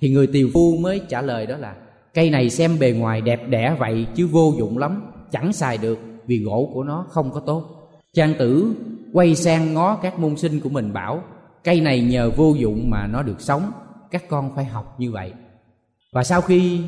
Thì 0.00 0.10
người 0.10 0.26
tiều 0.26 0.48
phu 0.54 0.76
mới 0.76 1.00
trả 1.08 1.22
lời 1.22 1.46
đó 1.46 1.56
là 1.56 1.76
cây 2.14 2.30
này 2.30 2.50
xem 2.50 2.78
bề 2.78 2.92
ngoài 2.92 3.20
đẹp 3.20 3.40
đẽ 3.48 3.76
vậy 3.78 4.06
chứ 4.14 4.26
vô 4.26 4.54
dụng 4.58 4.78
lắm, 4.78 5.02
chẳng 5.30 5.52
xài 5.52 5.78
được 5.78 5.98
vì 6.26 6.38
gỗ 6.38 6.70
của 6.74 6.82
nó 6.82 7.06
không 7.08 7.30
có 7.32 7.40
tốt. 7.40 7.90
Trang 8.14 8.34
tử 8.38 8.74
quay 9.12 9.34
sang 9.34 9.74
ngó 9.74 9.96
các 9.96 10.18
môn 10.18 10.36
sinh 10.36 10.60
của 10.60 10.68
mình 10.68 10.92
bảo, 10.92 11.22
cây 11.64 11.80
này 11.80 12.00
nhờ 12.00 12.30
vô 12.30 12.54
dụng 12.58 12.90
mà 12.90 13.06
nó 13.06 13.22
được 13.22 13.40
sống, 13.40 13.62
các 14.10 14.28
con 14.28 14.54
phải 14.56 14.64
học 14.64 14.94
như 14.98 15.10
vậy. 15.12 15.32
Và 16.12 16.24
sau 16.24 16.40
khi 16.40 16.80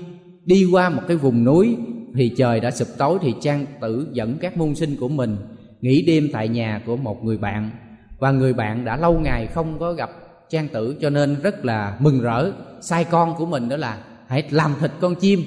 đi 0.45 0.65
qua 0.73 0.89
một 0.89 1.03
cái 1.09 1.17
vùng 1.17 1.45
núi 1.45 1.77
thì 2.15 2.35
trời 2.37 2.61
đã 2.61 2.71
sụp 2.71 2.89
tối 2.99 3.19
thì 3.23 3.35
trang 3.41 3.67
tử 3.81 4.09
dẫn 4.13 4.39
các 4.41 4.57
môn 4.57 4.75
sinh 4.75 4.97
của 4.97 5.09
mình 5.09 5.37
nghỉ 5.81 6.05
đêm 6.07 6.29
tại 6.33 6.49
nhà 6.49 6.83
của 6.87 6.97
một 6.97 7.25
người 7.25 7.39
bạn. 7.39 7.71
Và 8.19 8.31
người 8.31 8.53
bạn 8.53 8.85
đã 8.85 8.97
lâu 8.97 9.21
ngày 9.21 9.47
không 9.47 9.79
có 9.79 9.93
gặp 9.93 10.11
trang 10.51 10.69
tử 10.69 10.97
cho 11.01 11.11
nên 11.11 11.37
rất 11.43 11.65
là 11.65 11.97
mừng 12.01 12.21
rỡ. 12.21 12.53
Sai 12.81 13.05
con 13.05 13.35
của 13.35 13.47
mình 13.47 13.69
đó 13.69 13.77
là 13.77 13.99
hãy 14.27 14.49
làm 14.51 14.75
thịt 14.81 14.91
con 15.01 15.15
chim, 15.15 15.43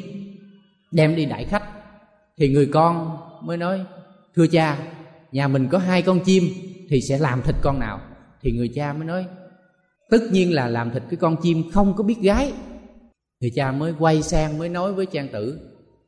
đem 0.91 1.15
đi 1.15 1.25
đại 1.25 1.45
khách. 1.45 1.63
Thì 2.37 2.49
người 2.49 2.69
con 2.73 3.17
mới 3.41 3.57
nói, 3.57 3.85
thưa 4.35 4.47
cha, 4.47 4.77
nhà 5.31 5.47
mình 5.47 5.67
có 5.67 5.77
hai 5.77 6.01
con 6.01 6.19
chim 6.19 6.43
thì 6.89 7.01
sẽ 7.01 7.17
làm 7.17 7.41
thịt 7.41 7.55
con 7.61 7.79
nào? 7.79 8.01
Thì 8.41 8.51
người 8.51 8.71
cha 8.75 8.93
mới 8.93 9.05
nói, 9.05 9.25
tất 10.09 10.21
nhiên 10.31 10.53
là 10.53 10.67
làm 10.67 10.91
thịt 10.91 11.03
cái 11.09 11.17
con 11.17 11.35
chim 11.41 11.63
không 11.71 11.93
có 11.93 12.03
biết 12.03 12.17
gái. 12.21 12.53
Thì 13.41 13.51
cha 13.55 13.71
mới 13.71 13.93
quay 13.99 14.21
sang 14.21 14.57
mới 14.57 14.69
nói 14.69 14.93
với 14.93 15.05
trang 15.05 15.27
tử, 15.27 15.59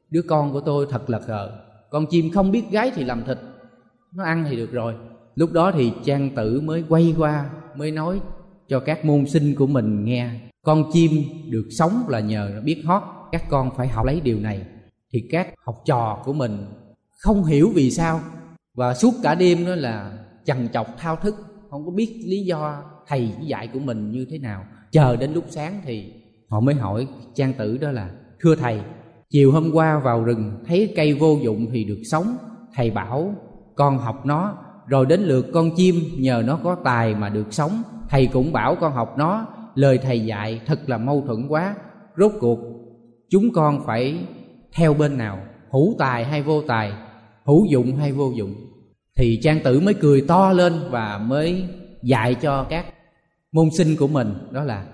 đứa 0.09 0.21
con 0.21 0.53
của 0.53 0.61
tôi 0.61 0.87
thật 0.89 1.09
là 1.09 1.19
khờ, 1.19 1.51
con 1.89 2.05
chim 2.09 2.29
không 2.29 2.51
biết 2.51 2.63
gái 2.71 2.91
thì 2.95 3.03
làm 3.03 3.23
thịt, 3.25 3.37
nó 4.15 4.23
ăn 4.23 4.45
thì 4.49 4.55
được 4.55 4.71
rồi. 4.71 4.93
Lúc 5.35 5.51
đó 5.51 5.71
thì 5.71 5.91
trang 6.05 6.29
tử 6.35 6.61
mới 6.61 6.83
quay 6.89 7.15
qua 7.17 7.49
mới 7.75 7.91
nói 7.91 8.21
cho 8.67 8.79
các 8.79 9.05
môn 9.05 9.25
sinh 9.25 9.55
của 9.55 9.67
mình 9.67 10.05
nghe 10.05 10.50
con 10.63 10.83
chim 10.91 11.11
được 11.49 11.67
sống 11.71 12.03
là 12.07 12.19
nhờ 12.19 12.51
nó 12.55 12.61
biết 12.61 12.83
hót, 12.85 13.03
các 13.31 13.43
con 13.49 13.71
phải 13.77 13.87
học 13.87 14.05
lấy 14.05 14.21
điều 14.21 14.39
này. 14.39 14.61
Thì 15.13 15.23
các 15.31 15.47
học 15.65 15.75
trò 15.85 16.21
của 16.25 16.33
mình 16.33 16.65
không 17.19 17.45
hiểu 17.45 17.71
vì 17.75 17.91
sao. 17.91 18.19
Và 18.75 18.93
suốt 18.93 19.13
cả 19.23 19.35
đêm 19.35 19.65
đó 19.65 19.75
là 19.75 20.11
chằn 20.45 20.67
chọc, 20.73 20.87
thao 20.97 21.15
thức, 21.15 21.35
không 21.69 21.85
có 21.85 21.91
biết 21.91 22.23
lý 22.25 22.39
do 22.39 22.83
thầy 23.07 23.33
dạy 23.41 23.67
của 23.73 23.79
mình 23.79 24.11
như 24.11 24.25
thế 24.29 24.37
nào. 24.37 24.65
Chờ 24.91 25.15
đến 25.15 25.33
lúc 25.33 25.43
sáng 25.49 25.81
thì 25.85 26.13
họ 26.49 26.59
mới 26.59 26.75
hỏi 26.75 27.07
trang 27.35 27.53
tử 27.53 27.77
đó 27.77 27.91
là, 27.91 28.09
thưa 28.39 28.55
thầy, 28.55 28.81
chiều 29.29 29.51
hôm 29.51 29.71
qua 29.73 29.99
vào 29.99 30.23
rừng 30.23 30.63
thấy 30.67 30.93
cây 30.95 31.13
vô 31.13 31.37
dụng 31.43 31.67
thì 31.73 31.83
được 31.83 32.01
sống. 32.11 32.37
Thầy 32.75 32.91
bảo, 32.91 33.35
con 33.75 33.97
học 33.97 34.25
nó, 34.25 34.57
rồi 34.87 35.05
đến 35.05 35.21
lượt 35.21 35.45
con 35.53 35.75
chim 35.75 35.95
nhờ 36.17 36.43
nó 36.45 36.59
có 36.63 36.75
tài 36.83 37.15
mà 37.15 37.29
được 37.29 37.53
sống. 37.53 37.81
Thầy 38.09 38.27
cũng 38.27 38.53
bảo 38.53 38.75
con 38.75 38.93
học 38.93 39.13
nó 39.17 39.47
lời 39.75 39.97
thầy 39.97 40.25
dạy 40.25 40.61
thật 40.65 40.89
là 40.89 40.97
mâu 40.97 41.23
thuẫn 41.27 41.47
quá. 41.47 41.75
Rốt 42.17 42.31
cuộc, 42.39 42.59
chúng 43.29 43.53
con 43.53 43.85
phải 43.85 44.17
theo 44.73 44.93
bên 44.93 45.17
nào? 45.17 45.39
Hữu 45.71 45.95
tài 45.99 46.25
hay 46.25 46.43
vô 46.43 46.61
tài? 46.61 46.91
Hữu 47.45 47.65
dụng 47.71 47.95
hay 47.95 48.11
vô 48.11 48.31
dụng? 48.35 48.55
Thì 49.17 49.39
trang 49.43 49.59
tử 49.63 49.79
mới 49.79 49.93
cười 49.93 50.21
to 50.21 50.53
lên 50.53 50.73
và 50.89 51.17
mới 51.17 51.63
dạy 52.03 52.35
cho 52.35 52.63
các 52.63 52.85
môn 53.51 53.69
sinh 53.77 53.95
của 53.95 54.07
mình. 54.07 54.33
Đó 54.51 54.63
là 54.63 54.85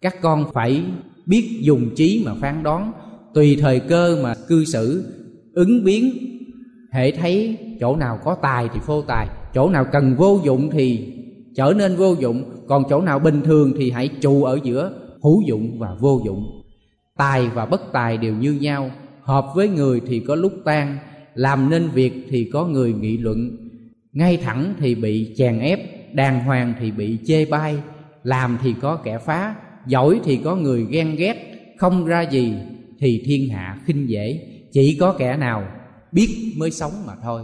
các 0.00 0.14
con 0.22 0.44
phải 0.52 0.84
biết 1.26 1.58
dùng 1.60 1.90
trí 1.96 2.22
mà 2.26 2.34
phán 2.40 2.62
đoán. 2.62 2.92
Tùy 3.34 3.58
thời 3.60 3.80
cơ 3.80 4.18
mà 4.22 4.34
cư 4.48 4.64
xử, 4.64 5.14
ứng 5.54 5.84
biến, 5.84 6.12
hệ 6.92 7.10
thấy 7.10 7.58
chỗ 7.80 7.96
nào 7.96 8.18
có 8.24 8.36
tài 8.42 8.68
thì 8.74 8.80
phô 8.82 9.02
tài, 9.02 9.28
chỗ 9.54 9.70
nào 9.70 9.86
cần 9.92 10.14
vô 10.16 10.40
dụng 10.44 10.70
thì 10.70 11.14
trở 11.56 11.74
nên 11.76 11.96
vô 11.96 12.14
dụng 12.20 12.61
còn 12.72 12.84
chỗ 12.88 13.00
nào 13.00 13.18
bình 13.18 13.42
thường 13.42 13.72
thì 13.78 13.90
hãy 13.90 14.08
trụ 14.08 14.44
ở 14.44 14.58
giữa, 14.62 14.92
hữu 15.22 15.42
dụng 15.46 15.78
và 15.78 15.94
vô 16.00 16.20
dụng. 16.24 16.62
Tài 17.16 17.48
và 17.48 17.66
bất 17.66 17.92
tài 17.92 18.16
đều 18.16 18.34
như 18.34 18.52
nhau, 18.52 18.90
hợp 19.22 19.46
với 19.54 19.68
người 19.68 20.00
thì 20.06 20.20
có 20.20 20.34
lúc 20.34 20.52
tan, 20.64 20.98
làm 21.34 21.70
nên 21.70 21.88
việc 21.88 22.26
thì 22.28 22.50
có 22.52 22.66
người 22.66 22.92
nghị 22.92 23.16
luận. 23.16 23.56
Ngay 24.12 24.36
thẳng 24.36 24.74
thì 24.78 24.94
bị 24.94 25.34
chèn 25.36 25.58
ép, 25.58 25.80
đàng 26.14 26.44
hoàng 26.44 26.74
thì 26.80 26.90
bị 26.90 27.18
chê 27.26 27.44
bai, 27.44 27.76
làm 28.22 28.58
thì 28.62 28.74
có 28.82 28.96
kẻ 28.96 29.18
phá, 29.18 29.54
giỏi 29.86 30.20
thì 30.24 30.36
có 30.36 30.56
người 30.56 30.86
ghen 30.90 31.16
ghét, 31.16 31.36
không 31.78 32.06
ra 32.06 32.22
gì 32.22 32.54
thì 32.98 33.22
thiên 33.26 33.48
hạ 33.48 33.78
khinh 33.84 34.08
dễ, 34.08 34.40
chỉ 34.72 34.96
có 35.00 35.14
kẻ 35.18 35.36
nào 35.36 35.64
biết 36.12 36.54
mới 36.56 36.70
sống 36.70 36.92
mà 37.06 37.12
thôi. 37.22 37.42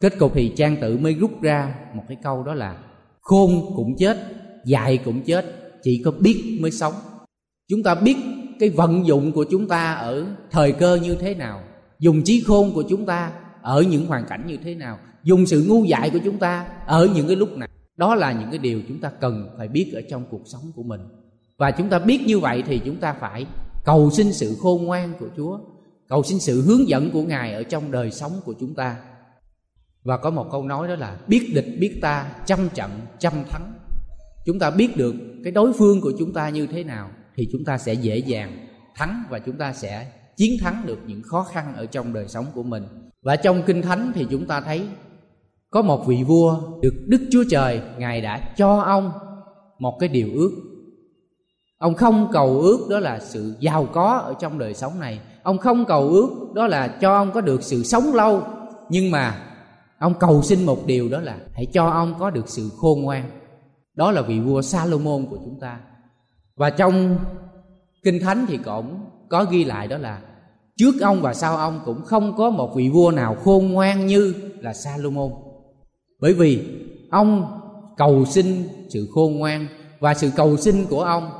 Kết 0.00 0.18
cục 0.18 0.34
thì 0.34 0.52
trang 0.56 0.76
tự 0.80 0.98
mới 0.98 1.14
rút 1.14 1.42
ra 1.42 1.74
một 1.94 2.02
cái 2.08 2.16
câu 2.22 2.42
đó 2.42 2.54
là, 2.54 2.78
khôn 3.20 3.50
cũng 3.76 3.96
chết 3.98 4.35
dạy 4.66 4.98
cũng 5.04 5.22
chết, 5.22 5.46
chỉ 5.82 6.02
có 6.04 6.10
biết 6.10 6.58
mới 6.60 6.70
sống. 6.70 6.94
Chúng 7.68 7.82
ta 7.82 7.94
biết 7.94 8.16
cái 8.60 8.70
vận 8.70 9.06
dụng 9.06 9.32
của 9.32 9.44
chúng 9.50 9.68
ta 9.68 9.94
ở 9.94 10.26
thời 10.50 10.72
cơ 10.72 10.98
như 11.02 11.14
thế 11.14 11.34
nào, 11.34 11.62
dùng 11.98 12.22
trí 12.24 12.40
khôn 12.46 12.72
của 12.74 12.82
chúng 12.88 13.06
ta 13.06 13.32
ở 13.62 13.82
những 13.82 14.06
hoàn 14.06 14.24
cảnh 14.28 14.44
như 14.46 14.56
thế 14.64 14.74
nào, 14.74 14.98
dùng 15.22 15.46
sự 15.46 15.66
ngu 15.68 15.84
dại 15.84 16.10
của 16.10 16.20
chúng 16.24 16.38
ta 16.38 16.66
ở 16.86 17.08
những 17.14 17.26
cái 17.26 17.36
lúc 17.36 17.56
nào 17.56 17.68
đó 17.96 18.14
là 18.14 18.32
những 18.32 18.50
cái 18.50 18.58
điều 18.58 18.80
chúng 18.88 19.00
ta 19.00 19.10
cần 19.20 19.48
phải 19.58 19.68
biết 19.68 19.92
ở 19.94 20.00
trong 20.10 20.24
cuộc 20.30 20.42
sống 20.44 20.72
của 20.76 20.82
mình. 20.82 21.00
Và 21.56 21.70
chúng 21.70 21.88
ta 21.88 21.98
biết 21.98 22.20
như 22.26 22.38
vậy 22.38 22.62
thì 22.66 22.80
chúng 22.84 22.96
ta 22.96 23.12
phải 23.12 23.46
cầu 23.84 24.10
xin 24.10 24.32
sự 24.32 24.56
khôn 24.60 24.84
ngoan 24.84 25.12
của 25.20 25.28
chúa, 25.36 25.58
cầu 26.08 26.22
xin 26.22 26.40
sự 26.40 26.62
hướng 26.62 26.88
dẫn 26.88 27.10
của 27.10 27.22
ngài 27.22 27.54
ở 27.54 27.62
trong 27.62 27.90
đời 27.90 28.10
sống 28.10 28.32
của 28.44 28.54
chúng 28.60 28.74
ta. 28.74 28.96
Và 30.02 30.16
có 30.16 30.30
một 30.30 30.46
câu 30.52 30.64
nói 30.64 30.88
đó 30.88 30.94
là, 30.94 31.18
biết 31.26 31.52
địch 31.54 31.76
biết 31.80 31.98
ta 32.02 32.32
trăm 32.46 32.68
trận 32.74 32.90
trăm 33.18 33.32
thắng 33.50 33.72
chúng 34.46 34.58
ta 34.58 34.70
biết 34.70 34.96
được 34.96 35.14
cái 35.44 35.52
đối 35.52 35.72
phương 35.72 36.00
của 36.00 36.12
chúng 36.18 36.32
ta 36.32 36.48
như 36.48 36.66
thế 36.66 36.84
nào 36.84 37.10
thì 37.36 37.48
chúng 37.52 37.64
ta 37.64 37.78
sẽ 37.78 37.94
dễ 37.94 38.18
dàng 38.18 38.66
thắng 38.94 39.22
và 39.30 39.38
chúng 39.38 39.56
ta 39.56 39.72
sẽ 39.72 40.06
chiến 40.36 40.52
thắng 40.60 40.82
được 40.86 40.98
những 41.06 41.22
khó 41.22 41.42
khăn 41.42 41.74
ở 41.76 41.86
trong 41.86 42.12
đời 42.12 42.28
sống 42.28 42.46
của 42.54 42.62
mình. 42.62 42.84
Và 43.22 43.36
trong 43.36 43.62
kinh 43.66 43.82
thánh 43.82 44.12
thì 44.14 44.26
chúng 44.30 44.46
ta 44.46 44.60
thấy 44.60 44.88
có 45.70 45.82
một 45.82 46.06
vị 46.06 46.22
vua 46.26 46.60
được 46.82 46.94
đức 47.06 47.20
chúa 47.30 47.44
trời, 47.50 47.80
ngài 47.98 48.20
đã 48.20 48.54
cho 48.56 48.80
ông 48.80 49.12
một 49.78 49.96
cái 50.00 50.08
điều 50.08 50.28
ước. 50.34 50.50
Ông 51.78 51.94
không 51.94 52.28
cầu 52.32 52.60
ước 52.60 52.86
đó 52.90 52.98
là 52.98 53.20
sự 53.20 53.54
giàu 53.60 53.88
có 53.92 54.18
ở 54.18 54.34
trong 54.40 54.58
đời 54.58 54.74
sống 54.74 55.00
này. 55.00 55.20
Ông 55.42 55.58
không 55.58 55.84
cầu 55.84 56.08
ước 56.08 56.28
đó 56.54 56.66
là 56.66 56.88
cho 56.88 57.14
ông 57.14 57.32
có 57.32 57.40
được 57.40 57.62
sự 57.62 57.82
sống 57.82 58.14
lâu. 58.14 58.42
Nhưng 58.90 59.10
mà 59.10 59.42
ông 59.98 60.14
cầu 60.20 60.42
xin 60.42 60.66
một 60.66 60.86
điều 60.86 61.08
đó 61.08 61.20
là 61.20 61.38
hãy 61.54 61.66
cho 61.72 61.88
ông 61.88 62.14
có 62.18 62.30
được 62.30 62.48
sự 62.48 62.70
khôn 62.76 63.02
ngoan 63.02 63.30
đó 63.96 64.10
là 64.10 64.22
vị 64.22 64.40
vua 64.40 64.62
salomon 64.62 65.26
của 65.30 65.36
chúng 65.44 65.60
ta. 65.60 65.80
Và 66.56 66.70
trong 66.70 67.18
kinh 68.04 68.20
thánh 68.20 68.46
thì 68.48 68.58
cũng 68.64 69.00
có 69.28 69.44
ghi 69.44 69.64
lại 69.64 69.88
đó 69.88 69.98
là 69.98 70.20
trước 70.76 70.92
ông 71.00 71.22
và 71.22 71.34
sau 71.34 71.56
ông 71.56 71.80
cũng 71.84 72.02
không 72.04 72.36
có 72.36 72.50
một 72.50 72.72
vị 72.76 72.88
vua 72.88 73.10
nào 73.10 73.36
khôn 73.44 73.72
ngoan 73.72 74.06
như 74.06 74.34
là 74.60 74.72
salomon. 74.72 75.30
Bởi 76.20 76.32
vì 76.32 76.64
ông 77.10 77.60
cầu 77.96 78.24
xin 78.24 78.68
sự 78.88 79.08
khôn 79.14 79.36
ngoan 79.36 79.66
và 80.00 80.14
sự 80.14 80.30
cầu 80.36 80.56
xin 80.56 80.86
của 80.90 81.02
ông 81.02 81.30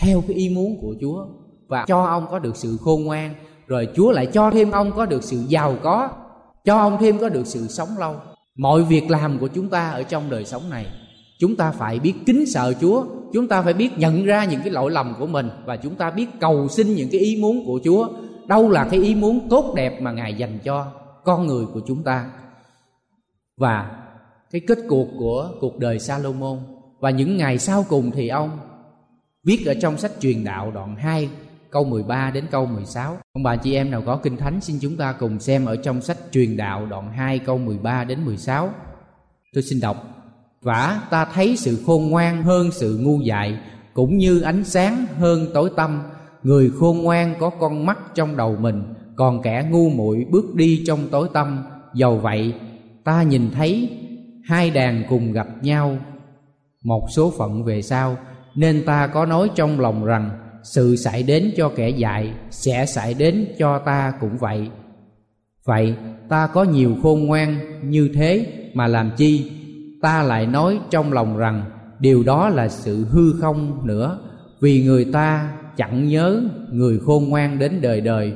theo 0.00 0.22
cái 0.28 0.36
ý 0.36 0.48
muốn 0.48 0.78
của 0.80 0.94
chúa 1.00 1.26
và 1.68 1.84
cho 1.88 2.04
ông 2.04 2.26
có 2.30 2.38
được 2.38 2.56
sự 2.56 2.76
khôn 2.84 3.04
ngoan, 3.04 3.34
rồi 3.66 3.88
chúa 3.94 4.10
lại 4.10 4.26
cho 4.26 4.50
thêm 4.50 4.70
ông 4.70 4.92
có 4.92 5.06
được 5.06 5.24
sự 5.24 5.44
giàu 5.48 5.76
có, 5.82 6.08
cho 6.64 6.78
ông 6.78 6.96
thêm 7.00 7.18
có 7.18 7.28
được 7.28 7.46
sự 7.46 7.66
sống 7.68 7.88
lâu. 7.98 8.14
Mọi 8.56 8.82
việc 8.82 9.10
làm 9.10 9.38
của 9.38 9.48
chúng 9.48 9.68
ta 9.68 9.90
ở 9.90 10.02
trong 10.02 10.30
đời 10.30 10.44
sống 10.44 10.70
này 10.70 10.86
chúng 11.40 11.56
ta 11.56 11.70
phải 11.70 11.98
biết 11.98 12.14
kính 12.26 12.46
sợ 12.46 12.74
chúa 12.80 13.04
chúng 13.32 13.48
ta 13.48 13.62
phải 13.62 13.72
biết 13.72 13.98
nhận 13.98 14.24
ra 14.24 14.44
những 14.44 14.60
cái 14.60 14.70
lỗi 14.70 14.90
lầm 14.90 15.14
của 15.18 15.26
mình 15.26 15.50
và 15.64 15.76
chúng 15.76 15.94
ta 15.94 16.10
biết 16.10 16.26
cầu 16.40 16.68
xin 16.68 16.94
những 16.94 17.08
cái 17.12 17.20
ý 17.20 17.38
muốn 17.42 17.66
của 17.66 17.80
chúa 17.84 18.08
đâu 18.46 18.68
là 18.68 18.88
cái 18.90 19.00
ý 19.00 19.14
muốn 19.14 19.48
tốt 19.50 19.72
đẹp 19.76 20.00
mà 20.00 20.12
ngài 20.12 20.34
dành 20.34 20.58
cho 20.64 20.86
con 21.24 21.46
người 21.46 21.66
của 21.74 21.80
chúng 21.86 22.02
ta 22.02 22.30
và 23.56 23.96
cái 24.50 24.60
kết 24.66 24.78
cuộc 24.88 25.08
của 25.18 25.50
cuộc 25.60 25.78
đời 25.78 25.98
Salomon 25.98 26.58
và 27.00 27.10
những 27.10 27.36
ngày 27.36 27.58
sau 27.58 27.84
cùng 27.88 28.10
thì 28.10 28.28
ông 28.28 28.50
viết 29.44 29.66
ở 29.66 29.74
trong 29.74 29.98
sách 29.98 30.12
truyền 30.20 30.44
đạo 30.44 30.70
đoạn 30.70 30.96
2 30.96 31.28
câu 31.70 31.84
13 31.84 32.30
đến 32.30 32.46
câu 32.50 32.66
16. 32.66 33.18
Ông 33.32 33.42
bà 33.42 33.56
chị 33.56 33.74
em 33.74 33.90
nào 33.90 34.02
có 34.06 34.16
kinh 34.16 34.36
thánh, 34.36 34.60
xin 34.60 34.78
chúng 34.80 34.96
ta 34.96 35.12
cùng 35.12 35.40
xem 35.40 35.64
ở 35.64 35.76
trong 35.76 36.00
sách 36.00 36.18
truyền 36.32 36.56
đạo 36.56 36.86
đoạn 36.86 37.12
2 37.12 37.38
câu 37.38 37.58
13 37.58 38.04
đến 38.04 38.24
16. 38.24 38.70
Tôi 39.52 39.62
xin 39.62 39.80
đọc. 39.80 40.19
Vả 40.62 41.00
ta 41.10 41.24
thấy 41.24 41.56
sự 41.56 41.78
khôn 41.86 42.10
ngoan 42.10 42.42
hơn 42.42 42.70
sự 42.72 42.98
ngu 43.02 43.20
dại, 43.20 43.58
cũng 43.94 44.18
như 44.18 44.40
ánh 44.40 44.64
sáng 44.64 45.06
hơn 45.18 45.46
tối 45.54 45.70
tăm. 45.76 46.02
người 46.42 46.70
khôn 46.80 47.02
ngoan 47.02 47.34
có 47.40 47.50
con 47.50 47.86
mắt 47.86 47.98
trong 48.14 48.36
đầu 48.36 48.56
mình 48.60 48.82
còn 49.16 49.42
kẻ 49.42 49.68
ngu 49.70 49.90
muội 49.90 50.26
bước 50.30 50.54
đi 50.54 50.84
trong 50.86 51.08
tối 51.10 51.28
tăm. 51.32 51.64
Dầu 51.94 52.18
vậy 52.18 52.54
ta 53.04 53.22
nhìn 53.22 53.50
thấy 53.50 53.88
hai 54.44 54.70
đàn 54.70 55.04
cùng 55.08 55.32
gặp 55.32 55.48
nhau. 55.62 55.98
Một 56.84 57.06
số 57.10 57.32
phận 57.38 57.64
về 57.64 57.82
sau 57.82 58.16
nên 58.54 58.84
ta 58.84 59.06
có 59.06 59.26
nói 59.26 59.50
trong 59.54 59.80
lòng 59.80 60.04
rằng 60.04 60.30
sự 60.62 60.96
xảy 60.96 61.22
đến 61.22 61.52
cho 61.56 61.70
kẻ 61.76 61.88
dại 61.88 62.34
sẽ 62.50 62.86
xảy 62.86 63.14
đến 63.14 63.46
cho 63.58 63.78
ta 63.78 64.12
cũng 64.20 64.38
vậy. 64.38 64.68
Vậy 65.64 65.94
ta 66.28 66.46
có 66.46 66.64
nhiều 66.64 66.96
khôn 67.02 67.26
ngoan 67.26 67.58
như 67.90 68.10
thế 68.14 68.46
mà 68.74 68.86
làm 68.86 69.10
chi? 69.16 69.50
Ta 70.02 70.22
lại 70.22 70.46
nói 70.46 70.78
trong 70.90 71.12
lòng 71.12 71.36
rằng 71.36 71.64
điều 72.00 72.22
đó 72.22 72.48
là 72.48 72.68
sự 72.68 73.04
hư 73.10 73.32
không 73.40 73.86
nữa, 73.86 74.18
vì 74.60 74.84
người 74.84 75.04
ta 75.04 75.52
chẳng 75.76 76.08
nhớ 76.08 76.42
người 76.72 76.98
khôn 76.98 77.28
ngoan 77.28 77.58
đến 77.58 77.80
đời 77.80 78.00
đời, 78.00 78.32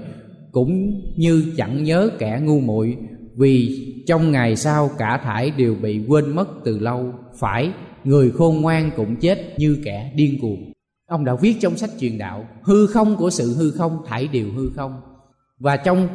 cũng 0.52 1.00
như 1.16 1.52
chẳng 1.56 1.84
nhớ 1.84 2.10
kẻ 2.18 2.40
ngu 2.42 2.60
muội, 2.60 2.96
vì 3.36 3.80
trong 4.06 4.32
ngày 4.32 4.56
sau 4.56 4.90
cả 4.98 5.20
thải 5.24 5.50
đều 5.50 5.74
bị 5.82 6.04
quên 6.08 6.34
mất 6.34 6.48
từ 6.64 6.78
lâu, 6.78 7.12
phải 7.38 7.72
người 8.04 8.30
khôn 8.30 8.60
ngoan 8.60 8.90
cũng 8.96 9.16
chết 9.16 9.38
như 9.58 9.78
kẻ 9.84 10.12
điên 10.16 10.38
cuồng. 10.40 10.72
Ông 11.08 11.24
đã 11.24 11.34
viết 11.40 11.56
trong 11.60 11.76
sách 11.76 11.90
truyền 12.00 12.18
đạo, 12.18 12.48
hư 12.62 12.86
không 12.86 13.16
của 13.16 13.30
sự 13.30 13.54
hư 13.58 13.70
không, 13.70 13.98
thải 14.06 14.28
đều 14.28 14.46
hư 14.56 14.70
không. 14.76 15.00
Và 15.60 15.76
trong 15.76 16.08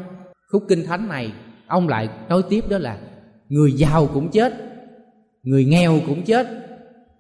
khúc 0.52 0.64
kinh 0.68 0.86
thánh 0.86 1.08
này, 1.08 1.34
ông 1.68 1.88
lại 1.88 2.10
nói 2.30 2.42
tiếp 2.50 2.64
đó 2.70 2.78
là 2.78 3.00
người 3.50 3.72
giàu 3.72 4.10
cũng 4.14 4.32
chết 4.32 4.69
người 5.44 5.66
nghèo 5.66 6.00
cũng 6.08 6.24
chết, 6.24 6.48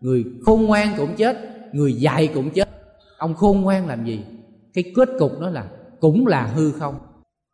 người 0.02 0.26
khôn 0.46 0.66
ngoan 0.66 0.94
cũng 0.98 1.16
chết, 1.16 1.38
người 1.74 1.94
dạy 1.94 2.30
cũng 2.34 2.50
chết. 2.50 2.70
Ông 3.18 3.34
khôn 3.34 3.62
ngoan 3.62 3.88
làm 3.88 4.06
gì? 4.06 4.24
Cái 4.74 4.84
kết 4.96 5.10
cục 5.20 5.40
đó 5.40 5.50
là 5.50 5.66
cũng 6.00 6.28
là 6.28 6.46
hư 6.46 6.72
không. 6.72 7.00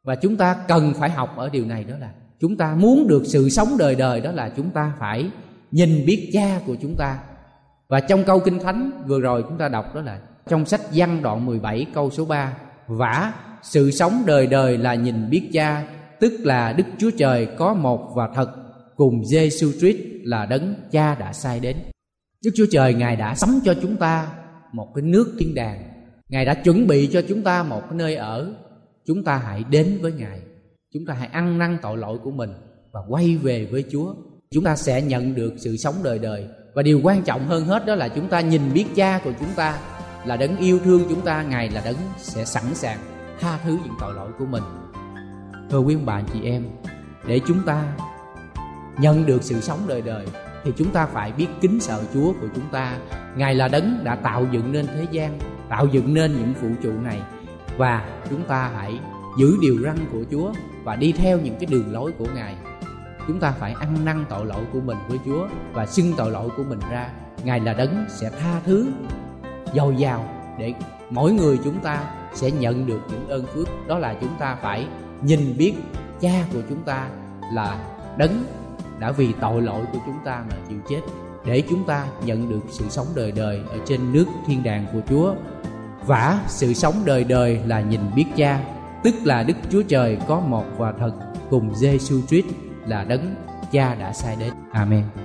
Và 0.03 0.15
chúng 0.15 0.35
ta 0.35 0.55
cần 0.67 0.93
phải 0.93 1.09
học 1.09 1.37
ở 1.37 1.49
điều 1.49 1.65
này 1.65 1.83
đó 1.83 1.95
là 1.99 2.11
chúng 2.39 2.57
ta 2.57 2.75
muốn 2.75 3.07
được 3.07 3.23
sự 3.25 3.49
sống 3.49 3.69
đời 3.79 3.95
đời 3.95 4.21
đó 4.21 4.31
là 4.31 4.49
chúng 4.49 4.69
ta 4.69 4.93
phải 4.99 5.29
nhìn 5.71 6.05
biết 6.05 6.29
cha 6.33 6.59
của 6.65 6.75
chúng 6.81 6.95
ta. 6.97 7.19
Và 7.87 7.99
trong 7.99 8.23
câu 8.23 8.39
kinh 8.39 8.59
thánh 8.59 8.91
vừa 9.07 9.19
rồi 9.19 9.43
chúng 9.43 9.57
ta 9.57 9.67
đọc 9.67 9.95
đó 9.95 10.01
là 10.01 10.19
trong 10.47 10.65
sách 10.65 10.81
văn 10.93 11.21
đoạn 11.21 11.45
17 11.45 11.85
câu 11.93 12.09
số 12.11 12.25
3 12.25 12.57
Vả, 12.87 13.33
sự 13.61 13.91
sống 13.91 14.23
đời 14.25 14.47
đời 14.47 14.77
là 14.77 14.95
nhìn 14.95 15.29
biết 15.29 15.49
cha, 15.53 15.83
Tức 16.19 16.33
là 16.39 16.73
Đức 16.73 16.83
Chúa 16.97 17.11
Trời 17.17 17.47
có 17.57 17.73
một 17.73 18.11
và 18.15 18.29
thật. 18.35 18.49
Cùng 18.95 19.21
giê-xu 19.21 19.71
Christ 19.71 19.97
là 20.23 20.45
đấng 20.45 20.75
cha 20.91 21.15
đã 21.15 21.33
sai 21.33 21.59
đến. 21.59 21.77
Đức 22.43 22.51
Chúa 22.55 22.65
Trời, 22.71 22.93
Ngài 22.93 23.15
đã 23.15 23.35
sắm 23.35 23.59
cho 23.65 23.73
chúng 23.81 23.97
ta 23.97 24.27
một 24.73 24.91
cái 24.95 25.01
nước 25.01 25.35
thiên 25.39 25.55
đàng. 25.55 25.83
Ngài 26.29 26.45
đã 26.45 26.53
chuẩn 26.53 26.87
bị 26.87 27.07
cho 27.07 27.21
chúng 27.29 27.43
ta 27.43 27.63
một 27.63 27.81
cái 27.81 27.97
nơi 27.97 28.15
ở. 28.15 28.55
Chúng 29.05 29.23
ta 29.23 29.37
hãy 29.37 29.63
đến 29.69 29.97
với 30.01 30.11
Ngài. 30.11 30.41
Chúng 30.93 31.05
ta 31.05 31.13
hãy 31.13 31.27
ăn 31.27 31.57
năn 31.57 31.77
tội 31.81 31.97
lỗi 31.97 32.17
của 32.23 32.31
mình 32.31 32.49
Và 32.91 32.99
quay 33.09 33.37
về 33.37 33.65
với 33.65 33.83
Chúa. 33.91 34.15
Chúng 34.51 34.63
ta 34.63 34.75
sẽ 34.75 35.01
nhận 35.01 35.35
được 35.35 35.53
sự 35.57 35.77
sống 35.77 35.95
đời 36.03 36.19
đời. 36.19 36.47
Và 36.73 36.81
điều 36.81 37.01
quan 37.03 37.23
trọng 37.23 37.47
hơn 37.47 37.65
hết 37.65 37.85
đó 37.85 37.95
là 37.95 38.07
chúng 38.07 38.27
ta 38.27 38.41
nhìn 38.41 38.61
biết 38.73 38.85
cha 38.95 39.19
của 39.23 39.31
chúng 39.39 39.53
ta 39.55 39.79
Là 40.25 40.37
đấng 40.37 40.57
yêu 40.57 40.79
thương 40.79 41.01
chúng 41.09 41.21
ta. 41.21 41.43
Ngài 41.43 41.69
là 41.69 41.81
đấng 41.85 41.97
sẽ 42.17 42.45
sẵn 42.45 42.75
sàng 42.75 42.99
tha 43.39 43.59
thứ 43.65 43.71
những 43.83 43.93
tội 43.99 44.13
lỗi 44.13 44.31
của 44.39 44.45
mình. 44.45 44.63
Thưa 45.69 45.79
quý 45.79 45.95
ông 45.95 46.05
bà 46.05 46.21
chị 46.33 46.39
em, 46.43 46.63
Để 47.27 47.39
chúng 47.47 47.59
ta 47.65 47.95
nhận 48.99 49.25
được 49.25 49.43
sự 49.43 49.61
sống 49.61 49.79
đời 49.87 50.01
đời 50.01 50.25
thì 50.63 50.73
chúng 50.77 50.91
ta 50.91 51.05
phải 51.05 51.31
biết 51.31 51.47
kính 51.61 51.79
sợ 51.79 52.03
Chúa 52.13 52.33
của 52.41 52.47
chúng 52.55 52.69
ta. 52.71 52.97
Ngài 53.35 53.55
là 53.55 53.67
đấng 53.67 54.03
đã 54.03 54.15
tạo 54.15 54.47
dựng 54.51 54.71
nên 54.71 54.87
thế 54.87 55.05
gian, 55.11 55.39
tạo 55.69 55.87
dựng 55.91 56.13
nên 56.13 56.33
những 56.33 56.53
vũ 56.61 56.69
trụ 56.83 56.91
này 57.03 57.21
và 57.77 58.05
chúng 58.29 58.43
ta 58.43 58.71
hãy 58.75 58.99
giữ 59.37 59.57
điều 59.61 59.77
răn 59.83 59.97
của 60.11 60.23
Chúa 60.31 60.53
và 60.83 60.95
đi 60.95 61.11
theo 61.11 61.39
những 61.39 61.55
cái 61.59 61.65
đường 61.65 61.93
lối 61.93 62.11
của 62.11 62.27
Ngài. 62.35 62.55
Chúng 63.27 63.39
ta 63.39 63.51
phải 63.51 63.75
ăn 63.79 64.05
năn 64.05 64.25
tội 64.29 64.45
lỗi 64.45 64.63
của 64.73 64.79
mình 64.79 64.97
với 65.07 65.19
Chúa 65.25 65.47
và 65.73 65.85
xưng 65.85 66.13
tội 66.17 66.31
lỗi 66.31 66.49
của 66.57 66.63
mình 66.63 66.79
ra. 66.91 67.09
Ngài 67.43 67.59
là 67.59 67.73
đấng 67.73 68.05
sẽ 68.09 68.29
tha 68.29 68.59
thứ 68.65 68.87
dồi 69.73 69.95
dào 69.95 70.29
để 70.59 70.73
mỗi 71.09 71.33
người 71.33 71.59
chúng 71.63 71.79
ta 71.79 72.03
sẽ 72.33 72.51
nhận 72.51 72.85
được 72.85 72.99
những 73.09 73.27
ơn 73.27 73.45
phước 73.45 73.67
đó 73.87 73.99
là 73.99 74.15
chúng 74.21 74.35
ta 74.39 74.57
phải 74.61 74.87
nhìn 75.21 75.57
biết 75.57 75.73
cha 76.21 76.45
của 76.53 76.61
chúng 76.69 76.83
ta 76.83 77.09
là 77.53 77.77
đấng 78.17 78.43
đã 78.99 79.11
vì 79.11 79.33
tội 79.41 79.61
lỗi 79.61 79.85
của 79.93 79.99
chúng 80.05 80.17
ta 80.25 80.43
mà 80.49 80.55
chịu 80.69 80.79
chết 80.89 81.01
để 81.45 81.63
chúng 81.69 81.83
ta 81.83 82.05
nhận 82.25 82.49
được 82.49 82.61
sự 82.69 82.85
sống 82.89 83.07
đời 83.15 83.31
đời 83.31 83.61
ở 83.69 83.77
trên 83.85 84.13
nước 84.13 84.25
thiên 84.47 84.63
đàng 84.63 84.85
của 84.93 84.99
Chúa. 85.09 85.35
Vả 86.05 86.39
sự 86.47 86.73
sống 86.73 86.95
đời 87.05 87.23
đời 87.23 87.59
là 87.65 87.81
nhìn 87.81 88.01
biết 88.15 88.25
Cha, 88.35 88.59
tức 89.03 89.15
là 89.23 89.43
Đức 89.43 89.57
Chúa 89.71 89.81
Trời 89.81 90.17
có 90.27 90.39
một 90.39 90.65
và 90.77 90.93
thật 90.99 91.11
cùng 91.49 91.73
giê-xu 91.73 92.21
Christ 92.27 92.45
là 92.87 93.03
đấng 93.03 93.35
Cha 93.71 93.95
đã 93.95 94.13
sai 94.13 94.35
đến. 94.39 94.53
Amen. 94.71 95.24